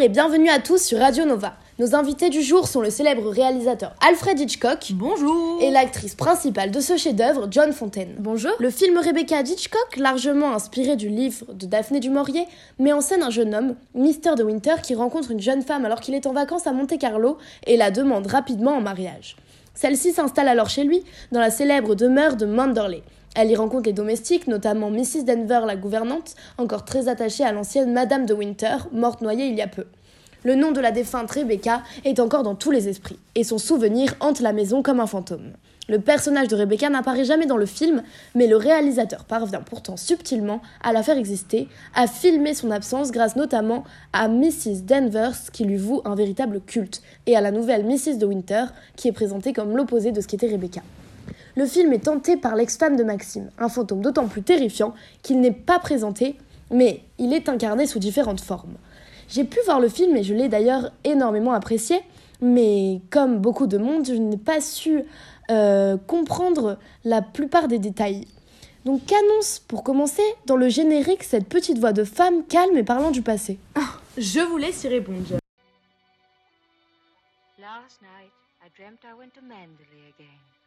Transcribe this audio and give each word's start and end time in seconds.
et 0.00 0.08
bienvenue 0.08 0.48
à 0.48 0.60
tous 0.60 0.82
sur 0.82 0.98
Radio 0.98 1.26
Nova. 1.26 1.56
Nos 1.78 1.94
invités 1.94 2.30
du 2.30 2.40
jour 2.40 2.68
sont 2.68 2.80
le 2.80 2.88
célèbre 2.88 3.28
réalisateur 3.28 3.92
Alfred 4.08 4.40
Hitchcock. 4.40 4.92
Bonjour 4.94 5.58
Et 5.60 5.70
l'actrice 5.70 6.14
principale 6.14 6.70
de 6.70 6.80
ce 6.80 6.96
chef-d'œuvre, 6.96 7.48
John 7.50 7.70
Fontaine. 7.74 8.14
Bonjour 8.18 8.52
Le 8.60 8.70
film 8.70 8.96
Rebecca 8.96 9.42
d'Hitchcock, 9.42 9.98
largement 9.98 10.54
inspiré 10.54 10.96
du 10.96 11.10
livre 11.10 11.44
de 11.52 11.66
Daphné 11.66 12.00
du 12.00 12.08
Maurier, 12.08 12.46
met 12.78 12.94
en 12.94 13.02
scène 13.02 13.22
un 13.22 13.28
jeune 13.28 13.54
homme, 13.54 13.74
Mr. 13.94 14.36
de 14.38 14.42
Winter, 14.42 14.76
qui 14.82 14.94
rencontre 14.94 15.32
une 15.32 15.40
jeune 15.40 15.60
femme 15.60 15.84
alors 15.84 16.00
qu'il 16.00 16.14
est 16.14 16.26
en 16.26 16.32
vacances 16.32 16.66
à 16.66 16.72
Monte 16.72 16.98
Carlo 16.98 17.36
et 17.66 17.76
la 17.76 17.90
demande 17.90 18.26
rapidement 18.26 18.72
en 18.72 18.80
mariage. 18.80 19.36
Celle-ci 19.74 20.12
s'installe 20.12 20.48
alors 20.48 20.70
chez 20.70 20.84
lui, 20.84 21.02
dans 21.30 21.40
la 21.40 21.50
célèbre 21.50 21.94
demeure 21.94 22.36
de 22.36 22.46
Manderley. 22.46 23.02
Elle 23.36 23.50
y 23.50 23.56
rencontre 23.56 23.86
les 23.86 23.92
domestiques, 23.92 24.48
notamment 24.48 24.90
Mrs. 24.90 25.24
Denver, 25.24 25.60
la 25.64 25.76
gouvernante, 25.76 26.34
encore 26.58 26.84
très 26.84 27.06
attachée 27.06 27.44
à 27.44 27.52
l'ancienne 27.52 27.92
Madame 27.92 28.26
de 28.26 28.34
Winter, 28.34 28.76
morte 28.92 29.20
noyée 29.20 29.46
il 29.46 29.54
y 29.54 29.62
a 29.62 29.68
peu. 29.68 29.86
Le 30.42 30.56
nom 30.56 30.72
de 30.72 30.80
la 30.80 30.90
défunte 30.90 31.30
Rebecca 31.30 31.82
est 32.04 32.18
encore 32.18 32.42
dans 32.42 32.56
tous 32.56 32.72
les 32.72 32.88
esprits, 32.88 33.18
et 33.36 33.44
son 33.44 33.58
souvenir 33.58 34.14
hante 34.18 34.40
la 34.40 34.52
maison 34.52 34.82
comme 34.82 34.98
un 34.98 35.06
fantôme. 35.06 35.52
Le 35.88 36.00
personnage 36.00 36.48
de 36.48 36.56
Rebecca 36.56 36.88
n'apparaît 36.88 37.24
jamais 37.24 37.46
dans 37.46 37.56
le 37.56 37.66
film, 37.66 38.02
mais 38.34 38.46
le 38.46 38.56
réalisateur 38.56 39.24
parvient 39.24 39.60
pourtant 39.60 39.96
subtilement 39.96 40.60
à 40.82 40.92
la 40.92 41.02
faire 41.02 41.18
exister, 41.18 41.68
à 41.94 42.06
filmer 42.08 42.54
son 42.54 42.70
absence 42.70 43.12
grâce 43.12 43.36
notamment 43.36 43.84
à 44.12 44.28
Mrs. 44.28 44.82
Danvers 44.82 45.50
qui 45.52 45.64
lui 45.64 45.76
voue 45.76 46.00
un 46.04 46.16
véritable 46.16 46.60
culte, 46.60 47.02
et 47.26 47.36
à 47.36 47.40
la 47.40 47.52
nouvelle 47.52 47.84
Mrs. 47.84 48.18
de 48.18 48.26
Winter 48.26 48.64
qui 48.96 49.08
est 49.08 49.12
présentée 49.12 49.52
comme 49.52 49.76
l'opposé 49.76 50.10
de 50.10 50.20
ce 50.20 50.26
qu'était 50.26 50.48
Rebecca. 50.48 50.80
Le 51.60 51.66
film 51.66 51.92
est 51.92 52.04
tenté 52.06 52.38
par 52.38 52.56
l'ex-femme 52.56 52.96
de 52.96 53.04
Maxime, 53.04 53.50
un 53.58 53.68
fantôme 53.68 54.00
d'autant 54.00 54.28
plus 54.28 54.42
terrifiant 54.42 54.94
qu'il 55.20 55.42
n'est 55.42 55.52
pas 55.52 55.78
présenté, 55.78 56.36
mais 56.70 57.02
il 57.18 57.34
est 57.34 57.50
incarné 57.50 57.86
sous 57.86 57.98
différentes 57.98 58.40
formes. 58.40 58.78
J'ai 59.28 59.44
pu 59.44 59.58
voir 59.66 59.78
le 59.78 59.90
film 59.90 60.16
et 60.16 60.22
je 60.22 60.32
l'ai 60.32 60.48
d'ailleurs 60.48 60.90
énormément 61.04 61.52
apprécié, 61.52 62.00
mais 62.40 63.02
comme 63.10 63.40
beaucoup 63.40 63.66
de 63.66 63.76
monde, 63.76 64.06
je 64.06 64.14
n'ai 64.14 64.38
pas 64.38 64.62
su 64.62 65.04
euh, 65.50 65.98
comprendre 66.06 66.78
la 67.04 67.20
plupart 67.20 67.68
des 67.68 67.78
détails. 67.78 68.26
Donc 68.86 69.04
qu'annonce, 69.04 69.58
pour 69.58 69.84
commencer, 69.84 70.24
dans 70.46 70.56
le 70.56 70.70
générique 70.70 71.24
cette 71.24 71.46
petite 71.46 71.76
voix 71.76 71.92
de 71.92 72.04
femme 72.04 72.42
calme 72.46 72.78
et 72.78 72.84
parlant 72.84 73.10
du 73.10 73.20
passé? 73.20 73.58
Je 74.16 74.40
vous 74.40 74.56
laisse 74.56 74.82
y 74.84 74.88
répondre. 74.88 75.36
Last 77.58 78.00
night, 78.00 78.32
I 78.64 78.70
dreamt 78.74 79.04
I 79.04 79.12
went 79.12 79.34
to 79.34 79.42
Mandalay 79.42 80.08
again. 80.18 80.59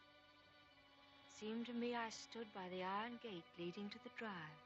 Seemed 1.44 1.66
to 1.66 1.73
me 1.73 1.94
I 1.94 2.09
stood 2.09 2.47
by 2.55 2.69
the 2.72 2.83
iron 2.83 3.19
gate 3.22 3.44
leading 3.59 3.89
to 3.89 3.97
the 4.05 4.11
drive, 4.17 4.59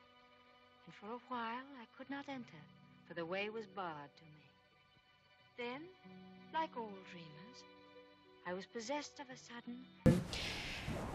and 0.86 0.94
for 0.94 1.08
a 1.08 1.22
while 1.28 1.66
I 1.82 1.86
could 1.98 2.08
not 2.08 2.26
enter, 2.30 2.62
for 3.08 3.16
the 3.16 3.26
way 3.26 3.50
was 3.50 3.66
barred 3.76 4.14
to 4.18 4.26
me. 4.36 4.46
Then, 5.58 5.82
like 6.54 6.70
all 6.78 6.94
dreamers, 7.12 7.60
I 8.46 8.54
was 8.54 8.68
possessed 8.68 9.20
of 9.20 9.26
a 9.34 9.38
sudden 9.38 9.88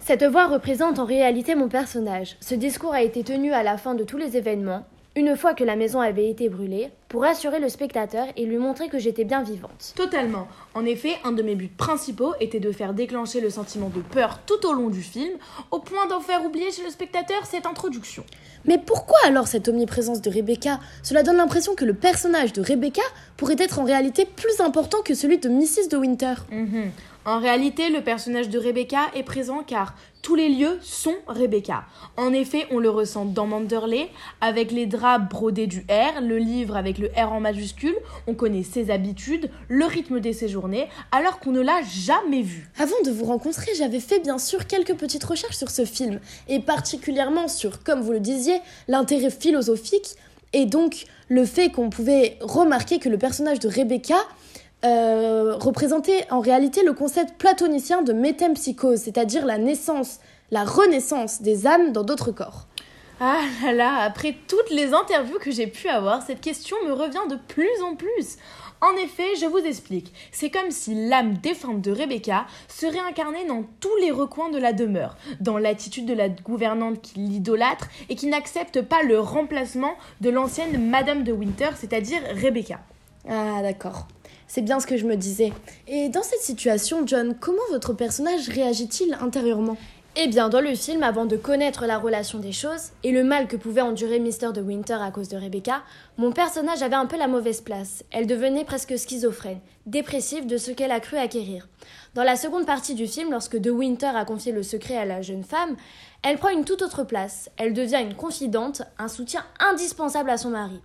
Cette 0.00 0.24
voix 0.24 0.48
représente 0.48 0.98
en 0.98 1.04
réalité 1.04 1.54
mon 1.54 1.68
personnage. 1.68 2.36
Ce 2.40 2.56
discours 2.56 2.94
a 2.94 3.02
été 3.02 3.22
tenu 3.22 3.52
à 3.52 3.62
la 3.62 3.78
fin 3.78 3.94
de 3.94 4.02
tous 4.02 4.16
les 4.16 4.36
événements, 4.36 4.84
une 5.14 5.36
fois 5.36 5.54
que 5.54 5.64
la 5.64 5.76
maison 5.76 6.00
avait 6.00 6.28
été 6.28 6.48
brûlée, 6.48 6.90
pour 7.08 7.22
rassurer 7.22 7.60
le 7.60 7.68
spectateur 7.68 8.26
et 8.36 8.46
lui 8.46 8.56
montrer 8.56 8.88
que 8.88 8.98
j'étais 8.98 9.24
bien 9.24 9.42
vivante. 9.42 9.92
Totalement. 9.94 10.48
En 10.72 10.86
effet, 10.86 11.12
un 11.24 11.32
de 11.32 11.42
mes 11.42 11.54
buts 11.54 11.68
principaux 11.68 12.32
était 12.40 12.60
de 12.60 12.72
faire 12.72 12.94
déclencher 12.94 13.42
le 13.42 13.50
sentiment 13.50 13.90
de 13.90 14.00
peur 14.00 14.40
tout 14.46 14.66
au 14.66 14.72
long 14.72 14.88
du 14.88 15.02
film, 15.02 15.32
au 15.70 15.78
point 15.78 16.06
d'en 16.06 16.20
faire 16.20 16.42
oublier 16.42 16.70
chez 16.70 16.82
le 16.82 16.88
spectateur 16.88 17.44
cette 17.44 17.66
introduction. 17.66 18.24
Mais 18.64 18.78
pourquoi 18.78 19.18
alors 19.26 19.46
cette 19.46 19.68
omniprésence 19.68 20.22
de 20.22 20.30
Rebecca? 20.30 20.80
Cela 21.02 21.22
donne 21.22 21.36
l'impression 21.36 21.74
que 21.74 21.84
le 21.84 21.92
personnage 21.92 22.54
de 22.54 22.62
Rebecca 22.62 23.02
pourrait 23.36 23.56
être 23.58 23.78
en 23.78 23.84
réalité 23.84 24.24
plus 24.24 24.60
important 24.60 25.02
que 25.04 25.14
celui 25.14 25.36
de 25.36 25.50
Mrs. 25.50 25.88
de 25.90 25.96
Winter. 25.98 26.34
Mhm. 26.50 26.90
En 27.24 27.38
réalité, 27.38 27.88
le 27.88 28.00
personnage 28.00 28.48
de 28.48 28.58
Rebecca 28.58 29.02
est 29.14 29.22
présent 29.22 29.62
car 29.64 29.94
tous 30.22 30.34
les 30.34 30.48
lieux 30.48 30.78
sont 30.82 31.14
Rebecca. 31.28 31.84
En 32.16 32.32
effet, 32.32 32.66
on 32.72 32.80
le 32.80 32.90
ressent 32.90 33.24
dans 33.24 33.46
Manderley, 33.46 34.08
avec 34.40 34.72
les 34.72 34.86
draps 34.86 35.28
brodés 35.28 35.68
du 35.68 35.86
R, 35.88 36.20
le 36.20 36.38
livre 36.38 36.76
avec 36.76 36.98
le 36.98 37.10
R 37.16 37.32
en 37.32 37.38
majuscule, 37.38 37.94
on 38.26 38.34
connaît 38.34 38.64
ses 38.64 38.90
habitudes, 38.90 39.50
le 39.68 39.84
rythme 39.84 40.18
de 40.18 40.32
ses 40.32 40.48
journées, 40.48 40.88
alors 41.12 41.38
qu'on 41.38 41.52
ne 41.52 41.60
l'a 41.60 41.82
jamais 41.82 42.42
vu. 42.42 42.68
Avant 42.78 43.00
de 43.04 43.10
vous 43.12 43.24
rencontrer, 43.24 43.70
j'avais 43.76 44.00
fait 44.00 44.18
bien 44.18 44.38
sûr 44.38 44.66
quelques 44.66 44.94
petites 44.94 45.24
recherches 45.24 45.56
sur 45.56 45.70
ce 45.70 45.84
film, 45.84 46.18
et 46.48 46.58
particulièrement 46.58 47.46
sur, 47.46 47.84
comme 47.84 48.00
vous 48.00 48.12
le 48.12 48.20
disiez, 48.20 48.60
l'intérêt 48.88 49.30
philosophique, 49.30 50.16
et 50.52 50.66
donc 50.66 51.06
le 51.28 51.44
fait 51.44 51.70
qu'on 51.70 51.88
pouvait 51.88 52.36
remarquer 52.40 52.98
que 52.98 53.08
le 53.08 53.16
personnage 53.16 53.58
de 53.58 53.68
Rebecca 53.68 54.16
euh, 54.84 55.54
représentait 55.56 56.26
en 56.30 56.40
réalité 56.40 56.82
le 56.82 56.92
concept 56.92 57.38
platonicien 57.38 58.02
de 58.02 58.12
métempsychose, 58.12 59.00
c'est-à-dire 59.00 59.46
la 59.46 59.58
naissance, 59.58 60.18
la 60.50 60.64
renaissance 60.64 61.42
des 61.42 61.66
âmes 61.66 61.92
dans 61.92 62.02
d'autres 62.02 62.32
corps. 62.32 62.66
Ah 63.20 63.42
là 63.62 63.72
là, 63.72 63.98
après 64.00 64.34
toutes 64.48 64.70
les 64.70 64.92
interviews 64.92 65.38
que 65.38 65.52
j'ai 65.52 65.68
pu 65.68 65.88
avoir, 65.88 66.22
cette 66.22 66.40
question 66.40 66.76
me 66.84 66.92
revient 66.92 67.30
de 67.30 67.36
plus 67.36 67.82
en 67.84 67.94
plus. 67.94 68.36
En 68.80 68.96
effet, 68.96 69.36
je 69.40 69.46
vous 69.46 69.58
explique. 69.58 70.12
C'est 70.32 70.50
comme 70.50 70.72
si 70.72 71.08
l'âme 71.08 71.34
défunte 71.34 71.80
de 71.80 71.92
Rebecca 71.92 72.46
serait 72.66 72.98
incarnée 72.98 73.46
dans 73.46 73.62
tous 73.78 73.96
les 74.00 74.10
recoins 74.10 74.50
de 74.50 74.58
la 74.58 74.72
demeure, 74.72 75.16
dans 75.38 75.56
l'attitude 75.56 76.04
de 76.04 76.14
la 76.14 76.28
gouvernante 76.28 77.00
qui 77.00 77.20
l'idolâtre 77.20 77.88
et 78.08 78.16
qui 78.16 78.26
n'accepte 78.26 78.82
pas 78.82 79.04
le 79.04 79.20
remplacement 79.20 79.94
de 80.20 80.30
l'ancienne 80.30 80.90
Madame 80.90 81.22
de 81.22 81.30
Winter, 81.30 81.70
c'est-à-dire 81.76 82.20
Rebecca. 82.34 82.80
Ah 83.28 83.62
d'accord. 83.62 84.08
C'est 84.54 84.60
bien 84.60 84.80
ce 84.80 84.86
que 84.86 84.98
je 84.98 85.06
me 85.06 85.16
disais. 85.16 85.50
Et 85.88 86.10
dans 86.10 86.22
cette 86.22 86.42
situation, 86.42 87.06
John, 87.06 87.34
comment 87.40 87.62
votre 87.70 87.94
personnage 87.94 88.50
réagit-il 88.50 89.16
intérieurement? 89.18 89.78
Eh 90.14 90.28
bien, 90.28 90.50
dans 90.50 90.60
le 90.60 90.74
film, 90.74 91.02
avant 91.02 91.24
de 91.24 91.38
connaître 91.38 91.86
la 91.86 91.96
relation 91.96 92.38
des 92.38 92.52
choses 92.52 92.90
et 93.02 93.12
le 93.12 93.24
mal 93.24 93.48
que 93.48 93.56
pouvait 93.56 93.80
endurer 93.80 94.20
Mr. 94.20 94.52
de 94.54 94.60
Winter 94.60 94.98
à 95.00 95.10
cause 95.10 95.30
de 95.30 95.38
Rebecca, 95.38 95.82
mon 96.18 96.32
personnage 96.32 96.82
avait 96.82 96.96
un 96.96 97.06
peu 97.06 97.16
la 97.16 97.28
mauvaise 97.28 97.62
place. 97.62 98.04
Elle 98.10 98.26
devenait 98.26 98.66
presque 98.66 98.98
schizophrène, 98.98 99.60
dépressive 99.86 100.44
de 100.44 100.58
ce 100.58 100.70
qu'elle 100.70 100.92
a 100.92 101.00
cru 101.00 101.16
acquérir. 101.16 101.66
Dans 102.12 102.22
la 102.22 102.36
seconde 102.36 102.66
partie 102.66 102.94
du 102.94 103.06
film, 103.06 103.30
lorsque 103.30 103.56
De 103.56 103.70
Winter 103.70 104.10
a 104.14 104.26
confié 104.26 104.52
le 104.52 104.62
secret 104.62 104.98
à 104.98 105.06
la 105.06 105.22
jeune 105.22 105.44
femme, 105.44 105.76
elle 106.22 106.38
prend 106.38 106.50
une 106.50 106.64
toute 106.64 106.82
autre 106.82 107.02
place. 107.02 107.50
Elle 107.56 107.72
devient 107.72 108.00
une 108.00 108.14
confidente, 108.14 108.82
un 108.98 109.08
soutien 109.08 109.44
indispensable 109.58 110.30
à 110.30 110.38
son 110.38 110.50
mari. 110.50 110.80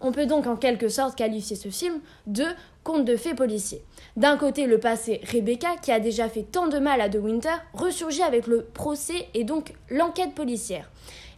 On 0.00 0.12
peut 0.12 0.26
donc 0.26 0.46
en 0.46 0.56
quelque 0.56 0.88
sorte 0.88 1.16
qualifier 1.16 1.56
ce 1.56 1.68
film 1.68 2.00
de 2.26 2.44
conte 2.84 3.04
de 3.04 3.16
fées 3.16 3.34
policier. 3.34 3.82
D'un 4.16 4.36
côté, 4.36 4.66
le 4.66 4.78
passé 4.78 5.20
Rebecca, 5.30 5.76
qui 5.82 5.92
a 5.92 6.00
déjà 6.00 6.28
fait 6.28 6.44
tant 6.44 6.68
de 6.68 6.78
mal 6.78 7.00
à 7.00 7.08
De 7.08 7.18
Winter, 7.18 7.56
ressurgit 7.74 8.22
avec 8.22 8.46
le 8.46 8.64
procès 8.64 9.28
et 9.34 9.44
donc 9.44 9.74
l'enquête 9.90 10.34
policière. 10.34 10.90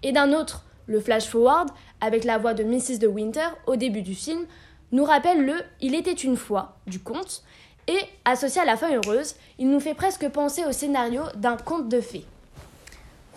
Et 0.02 0.12
d'un 0.12 0.32
autre, 0.32 0.64
le 0.86 1.00
flash-forward, 1.00 1.70
avec 2.00 2.24
la 2.24 2.38
voix 2.38 2.54
de 2.54 2.62
Mrs. 2.62 2.98
De 2.98 3.08
Winter 3.08 3.48
au 3.66 3.76
début 3.76 4.02
du 4.02 4.14
film, 4.14 4.46
nous 4.92 5.04
rappelle 5.04 5.44
le 5.44 5.54
Il 5.80 5.94
était 5.94 6.12
une 6.12 6.36
fois 6.36 6.76
du 6.86 7.00
conte, 7.00 7.42
et 7.88 7.98
associé 8.24 8.60
à 8.60 8.64
la 8.64 8.76
fin 8.76 8.94
heureuse, 8.94 9.34
il 9.58 9.68
nous 9.68 9.80
fait 9.80 9.94
presque 9.94 10.28
penser 10.28 10.64
au 10.64 10.72
scénario 10.72 11.22
d'un 11.36 11.56
conte 11.56 11.88
de 11.88 12.00
fées. 12.00 12.26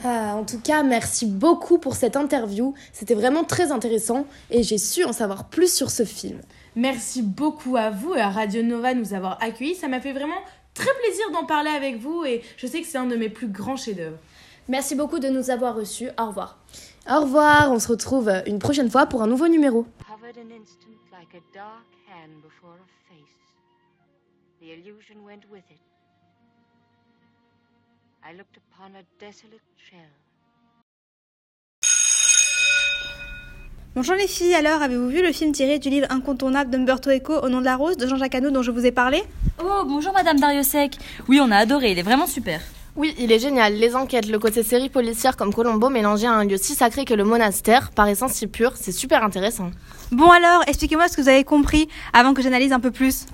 Ah, 0.06 0.36
en 0.36 0.44
tout 0.44 0.60
cas, 0.60 0.84
merci 0.84 1.26
beaucoup 1.26 1.78
pour 1.78 1.96
cette 1.96 2.18
interview. 2.18 2.74
C'était 2.92 3.14
vraiment 3.14 3.46
très 3.46 3.72
intéressant 3.72 4.26
et 4.52 4.62
j'ai 4.62 4.78
su 4.78 5.06
en 5.06 5.14
savoir 5.14 5.48
plus 5.48 5.74
sur 5.74 5.90
ce 5.92 6.04
film. 6.04 6.42
Merci 6.76 7.22
beaucoup 7.22 7.78
à 7.78 7.90
vous 7.90 8.14
et 8.14 8.20
à 8.20 8.30
Radio 8.30 8.64
Nova 8.64 8.94
de 8.94 9.00
nous 9.00 9.14
avoir 9.14 9.42
accueillis. 9.42 9.76
Ça 9.76 9.88
m'a 9.88 10.02
fait 10.02 10.12
vraiment 10.12 10.42
très 10.74 10.92
plaisir 11.04 11.32
d'en 11.32 11.46
parler 11.46 11.70
avec 11.70 12.02
vous 12.02 12.26
et 12.26 12.42
je 12.58 12.68
sais 12.68 12.82
que 12.82 12.88
c'est 12.88 12.98
un 12.98 13.06
de 13.06 13.16
mes 13.16 13.30
plus 13.30 13.48
grands 13.48 13.78
chefs-d'œuvre. 13.78 14.18
Merci 14.68 14.96
beaucoup 14.96 15.20
de 15.20 15.30
nous 15.30 15.50
avoir 15.50 15.74
reçus. 15.76 16.10
Au 16.20 16.28
revoir. 16.28 16.58
Au 17.10 17.22
revoir, 17.22 17.72
on 17.72 17.80
se 17.80 17.88
retrouve 17.88 18.30
une 18.46 18.60
prochaine 18.60 18.90
fois 18.90 19.06
pour 19.06 19.22
un 19.22 19.28
nouveau 19.28 19.48
numéro. 19.48 19.86
hovered 20.10 20.38
an 20.38 20.52
instant 20.52 20.98
like 21.12 21.34
a 21.34 21.42
dark 21.54 21.88
hand 22.10 22.42
before 22.42 22.76
a 22.76 22.88
face. 23.08 23.40
The 24.62 24.72
illusion 24.74 25.24
went 25.26 25.44
with 25.50 25.64
it. 25.70 25.93
I 28.26 28.32
looked 28.38 28.56
upon 28.56 28.96
a 28.96 29.04
desolate 29.20 29.60
shell. 29.76 30.00
Bonjour 33.96 34.16
les 34.16 34.30
filles, 34.30 34.56
alors 34.56 34.82
avez-vous 34.82 35.10
vu 35.10 35.22
le 35.22 35.34
film 35.34 35.52
tiré 35.52 35.78
du 35.78 35.90
livre 35.90 36.08
incontournable 36.10 36.70
d'Umberto 36.72 37.10
Eco 37.10 37.34
au 37.34 37.50
nom 37.50 37.60
de 37.60 37.66
la 37.66 37.76
rose 37.76 37.98
de 37.98 38.08
Jean-Jacques 38.08 38.36
Hano 38.36 38.50
dont 38.50 38.62
je 38.62 38.72
vous 38.72 38.86
ai 38.86 38.94
parlé? 38.94 39.24
Oh, 39.62 39.84
bonjour 39.86 40.14
Madame 40.14 40.40
Dariussec. 40.40 40.98
Oui, 41.28 41.42
on 41.42 41.52
a 41.52 41.58
adoré, 41.58 41.92
il 41.92 42.00
est 42.00 42.04
vraiment 42.04 42.26
super. 42.26 42.62
Oui, 42.96 43.14
il 43.18 43.30
est 43.30 43.40
génial. 43.40 43.74
Les 43.74 43.94
enquêtes, 43.94 44.30
le 44.30 44.40
côté 44.40 44.64
série 44.64 44.90
policière 44.90 45.36
comme 45.36 45.54
Colombo 45.54 45.90
mélangé 45.90 46.26
à 46.26 46.32
un 46.32 46.46
lieu 46.46 46.56
si 46.56 46.76
sacré 46.76 47.04
que 47.04 47.14
le 47.14 47.26
monastère, 47.26 47.92
paraissant 47.92 48.30
si 48.30 48.48
pur, 48.48 48.78
c'est 48.78 48.94
super 48.94 49.26
intéressant. 49.26 49.70
Bon 50.12 50.30
alors, 50.30 50.64
expliquez-moi 50.68 51.10
ce 51.10 51.18
que 51.18 51.22
vous 51.24 51.30
avez 51.30 51.44
compris 51.44 51.90
avant 52.14 52.34
que 52.34 52.42
j'analyse 52.42 52.72
un 52.72 52.80
peu 52.80 52.92
plus. 52.92 53.26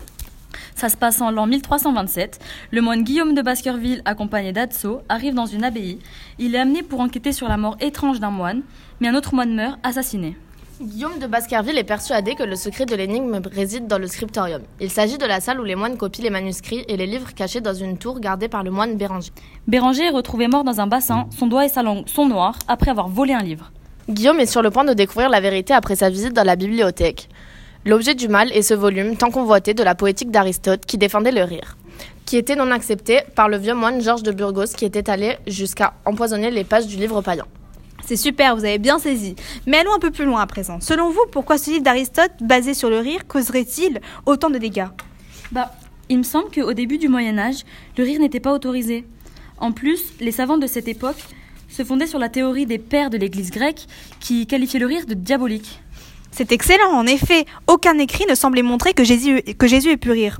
Ça 0.75 0.89
se 0.89 0.97
passe 0.97 1.21
en 1.21 1.31
l'an 1.31 1.47
1327. 1.47 2.39
Le 2.71 2.81
moine 2.81 3.03
Guillaume 3.03 3.33
de 3.33 3.41
Baskerville, 3.41 4.01
accompagné 4.05 4.51
d'Atso, 4.53 5.01
arrive 5.09 5.33
dans 5.33 5.45
une 5.45 5.63
abbaye. 5.63 5.99
Il 6.37 6.55
est 6.55 6.59
amené 6.59 6.83
pour 6.83 7.01
enquêter 7.01 7.31
sur 7.31 7.47
la 7.47 7.57
mort 7.57 7.77
étrange 7.79 8.19
d'un 8.19 8.31
moine, 8.31 8.61
mais 8.99 9.07
un 9.07 9.15
autre 9.15 9.35
moine 9.35 9.53
meurt, 9.53 9.77
assassiné. 9.83 10.35
Guillaume 10.81 11.19
de 11.19 11.27
Baskerville 11.27 11.77
est 11.77 11.83
persuadé 11.83 12.35
que 12.35 12.43
le 12.43 12.55
secret 12.55 12.85
de 12.85 12.95
l'énigme 12.95 13.41
réside 13.51 13.87
dans 13.87 13.97
le 13.97 14.07
scriptorium. 14.07 14.61
Il 14.79 14.89
s'agit 14.89 15.17
de 15.17 15.25
la 15.25 15.41
salle 15.41 15.59
où 15.59 15.65
les 15.65 15.75
moines 15.75 15.97
copient 15.97 16.23
les 16.23 16.29
manuscrits 16.29 16.85
et 16.87 16.95
les 16.95 17.05
livres 17.05 17.33
cachés 17.33 17.59
dans 17.59 17.73
une 17.73 17.97
tour 17.97 18.21
gardée 18.21 18.47
par 18.47 18.63
le 18.63 18.71
moine 18.71 18.95
Béranger. 18.95 19.31
Béranger 19.67 20.05
est 20.05 20.11
retrouvé 20.11 20.47
mort 20.47 20.63
dans 20.63 20.79
un 20.79 20.87
bassin, 20.87 21.27
son 21.37 21.47
doigt 21.47 21.65
et 21.65 21.69
sa 21.69 21.83
langue 21.83 22.07
sont 22.07 22.29
noirs 22.29 22.57
après 22.69 22.91
avoir 22.91 23.09
volé 23.09 23.33
un 23.33 23.43
livre. 23.43 23.73
Guillaume 24.09 24.39
est 24.39 24.45
sur 24.45 24.61
le 24.61 24.71
point 24.71 24.85
de 24.85 24.93
découvrir 24.93 25.29
la 25.29 25.41
vérité 25.41 25.73
après 25.73 25.97
sa 25.97 26.09
visite 26.09 26.31
dans 26.31 26.45
la 26.45 26.55
bibliothèque. 26.55 27.27
L'objet 27.85 28.13
du 28.13 28.27
mal 28.27 28.51
est 28.51 28.61
ce 28.61 28.73
volume 28.73 29.15
tant 29.15 29.31
convoité 29.31 29.73
de 29.73 29.83
la 29.83 29.95
poétique 29.95 30.31
d'Aristote 30.31 30.85
qui 30.85 30.97
défendait 30.97 31.31
le 31.31 31.43
rire, 31.43 31.77
qui 32.25 32.35
était 32.35 32.57
non 32.57 32.71
accepté 32.71 33.21
par 33.35 33.47
le 33.47 33.55
vieux 33.55 33.73
moine 33.73 34.01
Georges 34.01 34.21
de 34.21 34.33
Burgos 34.33 34.73
qui 34.75 34.83
était 34.83 35.09
allé 35.09 35.37
jusqu'à 35.47 35.93
empoisonner 36.03 36.51
les 36.51 36.65
pages 36.65 36.87
du 36.87 36.97
livre 36.97 37.21
païen. 37.21 37.45
C'est 38.05 38.17
super, 38.17 38.57
vous 38.57 38.65
avez 38.65 38.79
bien 38.79 38.99
saisi. 38.99 39.35
Mais 39.65 39.77
allons 39.77 39.93
un 39.93 39.99
peu 39.99 40.11
plus 40.11 40.25
loin 40.25 40.41
à 40.41 40.45
présent. 40.45 40.81
Selon 40.81 41.09
vous, 41.09 41.23
pourquoi 41.31 41.57
ce 41.57 41.71
livre 41.71 41.83
d'Aristote, 41.83 42.31
basé 42.41 42.73
sur 42.73 42.89
le 42.89 42.99
rire, 42.99 43.25
causerait-il 43.27 44.01
autant 44.25 44.49
de 44.49 44.57
dégâts? 44.57 44.87
Bah, 45.53 45.71
il 46.09 46.17
me 46.17 46.23
semble 46.23 46.51
qu'au 46.51 46.73
début 46.73 46.97
du 46.97 47.07
Moyen 47.07 47.37
Âge, 47.37 47.63
le 47.97 48.03
rire 48.03 48.19
n'était 48.19 48.41
pas 48.41 48.53
autorisé. 48.53 49.05
En 49.57 49.71
plus, 49.71 50.01
les 50.19 50.33
savants 50.33 50.57
de 50.57 50.67
cette 50.67 50.89
époque 50.89 51.23
se 51.69 51.85
fondaient 51.85 52.07
sur 52.07 52.19
la 52.19 52.27
théorie 52.27 52.65
des 52.65 52.77
pères 52.77 53.09
de 53.09 53.17
l'Église 53.17 53.51
grecque 53.51 53.85
qui 54.19 54.47
qualifiaient 54.47 54.79
le 54.79 54.85
rire 54.85 55.05
de 55.05 55.13
diabolique. 55.13 55.79
C'est 56.39 56.53
excellent, 56.53 56.93
en 56.93 57.05
effet. 57.05 57.43
Aucun 57.67 57.99
écrit 57.99 58.23
ne 58.25 58.33
semblait 58.33 58.61
montrer 58.61 58.93
que 58.93 59.03
Jésus, 59.03 59.41
que 59.41 59.89
ait 59.89 59.97
pu 59.97 60.11
rire. 60.11 60.39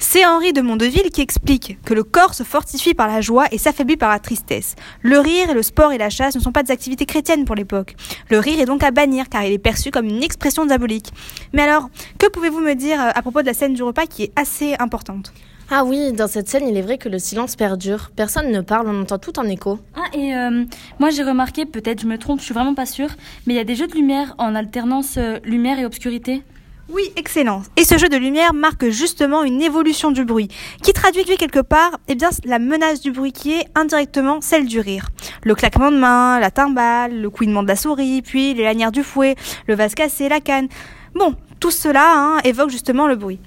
C'est 0.00 0.26
Henri 0.26 0.52
de 0.52 0.60
Mondeville 0.60 1.12
qui 1.12 1.20
explique 1.20 1.78
que 1.84 1.94
le 1.94 2.02
corps 2.02 2.34
se 2.34 2.42
fortifie 2.42 2.94
par 2.94 3.06
la 3.06 3.20
joie 3.20 3.46
et 3.52 3.58
s'affaiblit 3.58 3.96
par 3.96 4.10
la 4.10 4.18
tristesse. 4.18 4.74
Le 5.02 5.20
rire, 5.20 5.54
le 5.54 5.62
sport 5.62 5.92
et 5.92 5.98
la 5.98 6.10
chasse 6.10 6.34
ne 6.34 6.40
sont 6.40 6.50
pas 6.50 6.64
des 6.64 6.72
activités 6.72 7.06
chrétiennes 7.06 7.44
pour 7.44 7.54
l'époque. 7.54 7.94
Le 8.28 8.40
rire 8.40 8.58
est 8.58 8.64
donc 8.64 8.82
à 8.82 8.90
bannir 8.90 9.28
car 9.28 9.44
il 9.44 9.52
est 9.52 9.58
perçu 9.58 9.92
comme 9.92 10.06
une 10.06 10.24
expression 10.24 10.66
diabolique. 10.66 11.12
Mais 11.52 11.62
alors, 11.62 11.90
que 12.18 12.26
pouvez-vous 12.26 12.58
me 12.58 12.74
dire 12.74 13.00
euh, 13.00 13.10
à 13.14 13.22
propos 13.22 13.42
de 13.42 13.46
la 13.46 13.54
scène 13.54 13.74
du 13.74 13.84
repas 13.84 14.06
qui 14.06 14.24
est 14.24 14.32
assez 14.34 14.74
importante? 14.80 15.32
Ah 15.68 15.84
oui, 15.84 16.12
dans 16.12 16.28
cette 16.28 16.48
scène, 16.48 16.68
il 16.68 16.76
est 16.76 16.82
vrai 16.82 16.96
que 16.96 17.08
le 17.08 17.18
silence 17.18 17.56
perdure. 17.56 18.10
Personne 18.14 18.52
ne 18.52 18.60
parle, 18.60 18.86
on 18.88 19.02
entend 19.02 19.18
tout 19.18 19.36
en 19.40 19.44
écho. 19.44 19.80
Ah, 19.96 20.16
et 20.16 20.32
euh, 20.32 20.64
moi 21.00 21.10
j'ai 21.10 21.24
remarqué, 21.24 21.66
peut-être 21.66 22.02
je 22.02 22.06
me 22.06 22.18
trompe, 22.18 22.38
je 22.38 22.44
suis 22.44 22.54
vraiment 22.54 22.74
pas 22.74 22.86
sûre, 22.86 23.10
mais 23.46 23.54
il 23.54 23.56
y 23.56 23.60
a 23.60 23.64
des 23.64 23.74
jeux 23.74 23.88
de 23.88 23.94
lumière 23.94 24.36
en 24.38 24.54
alternance 24.54 25.16
euh, 25.18 25.40
lumière 25.42 25.80
et 25.80 25.84
obscurité. 25.84 26.44
Oui, 26.88 27.02
excellent. 27.16 27.62
Et 27.76 27.82
ce 27.82 27.98
jeu 27.98 28.08
de 28.08 28.16
lumière 28.16 28.54
marque 28.54 28.90
justement 28.90 29.42
une 29.42 29.60
évolution 29.60 30.12
du 30.12 30.24
bruit, 30.24 30.46
qui 30.84 30.92
traduit 30.92 31.24
quelque 31.24 31.58
part 31.58 31.98
eh 32.06 32.14
bien, 32.14 32.30
la 32.44 32.60
menace 32.60 33.00
du 33.00 33.10
bruit 33.10 33.32
qui 33.32 33.54
est 33.54 33.64
indirectement 33.74 34.40
celle 34.40 34.66
du 34.66 34.78
rire. 34.78 35.08
Le 35.42 35.56
claquement 35.56 35.90
de 35.90 35.96
main, 35.96 36.38
la 36.38 36.52
timbale, 36.52 37.20
le 37.20 37.28
couinement 37.28 37.64
de 37.64 37.68
la 37.68 37.76
souris, 37.76 38.22
puis 38.22 38.54
les 38.54 38.62
lanières 38.62 38.92
du 38.92 39.02
fouet, 39.02 39.34
le 39.66 39.74
vase 39.74 39.96
cassé, 39.96 40.28
la 40.28 40.38
canne. 40.38 40.68
Bon, 41.16 41.34
tout 41.58 41.72
cela 41.72 42.12
hein, 42.14 42.38
évoque 42.44 42.70
justement 42.70 43.08
le 43.08 43.16
bruit. 43.16 43.40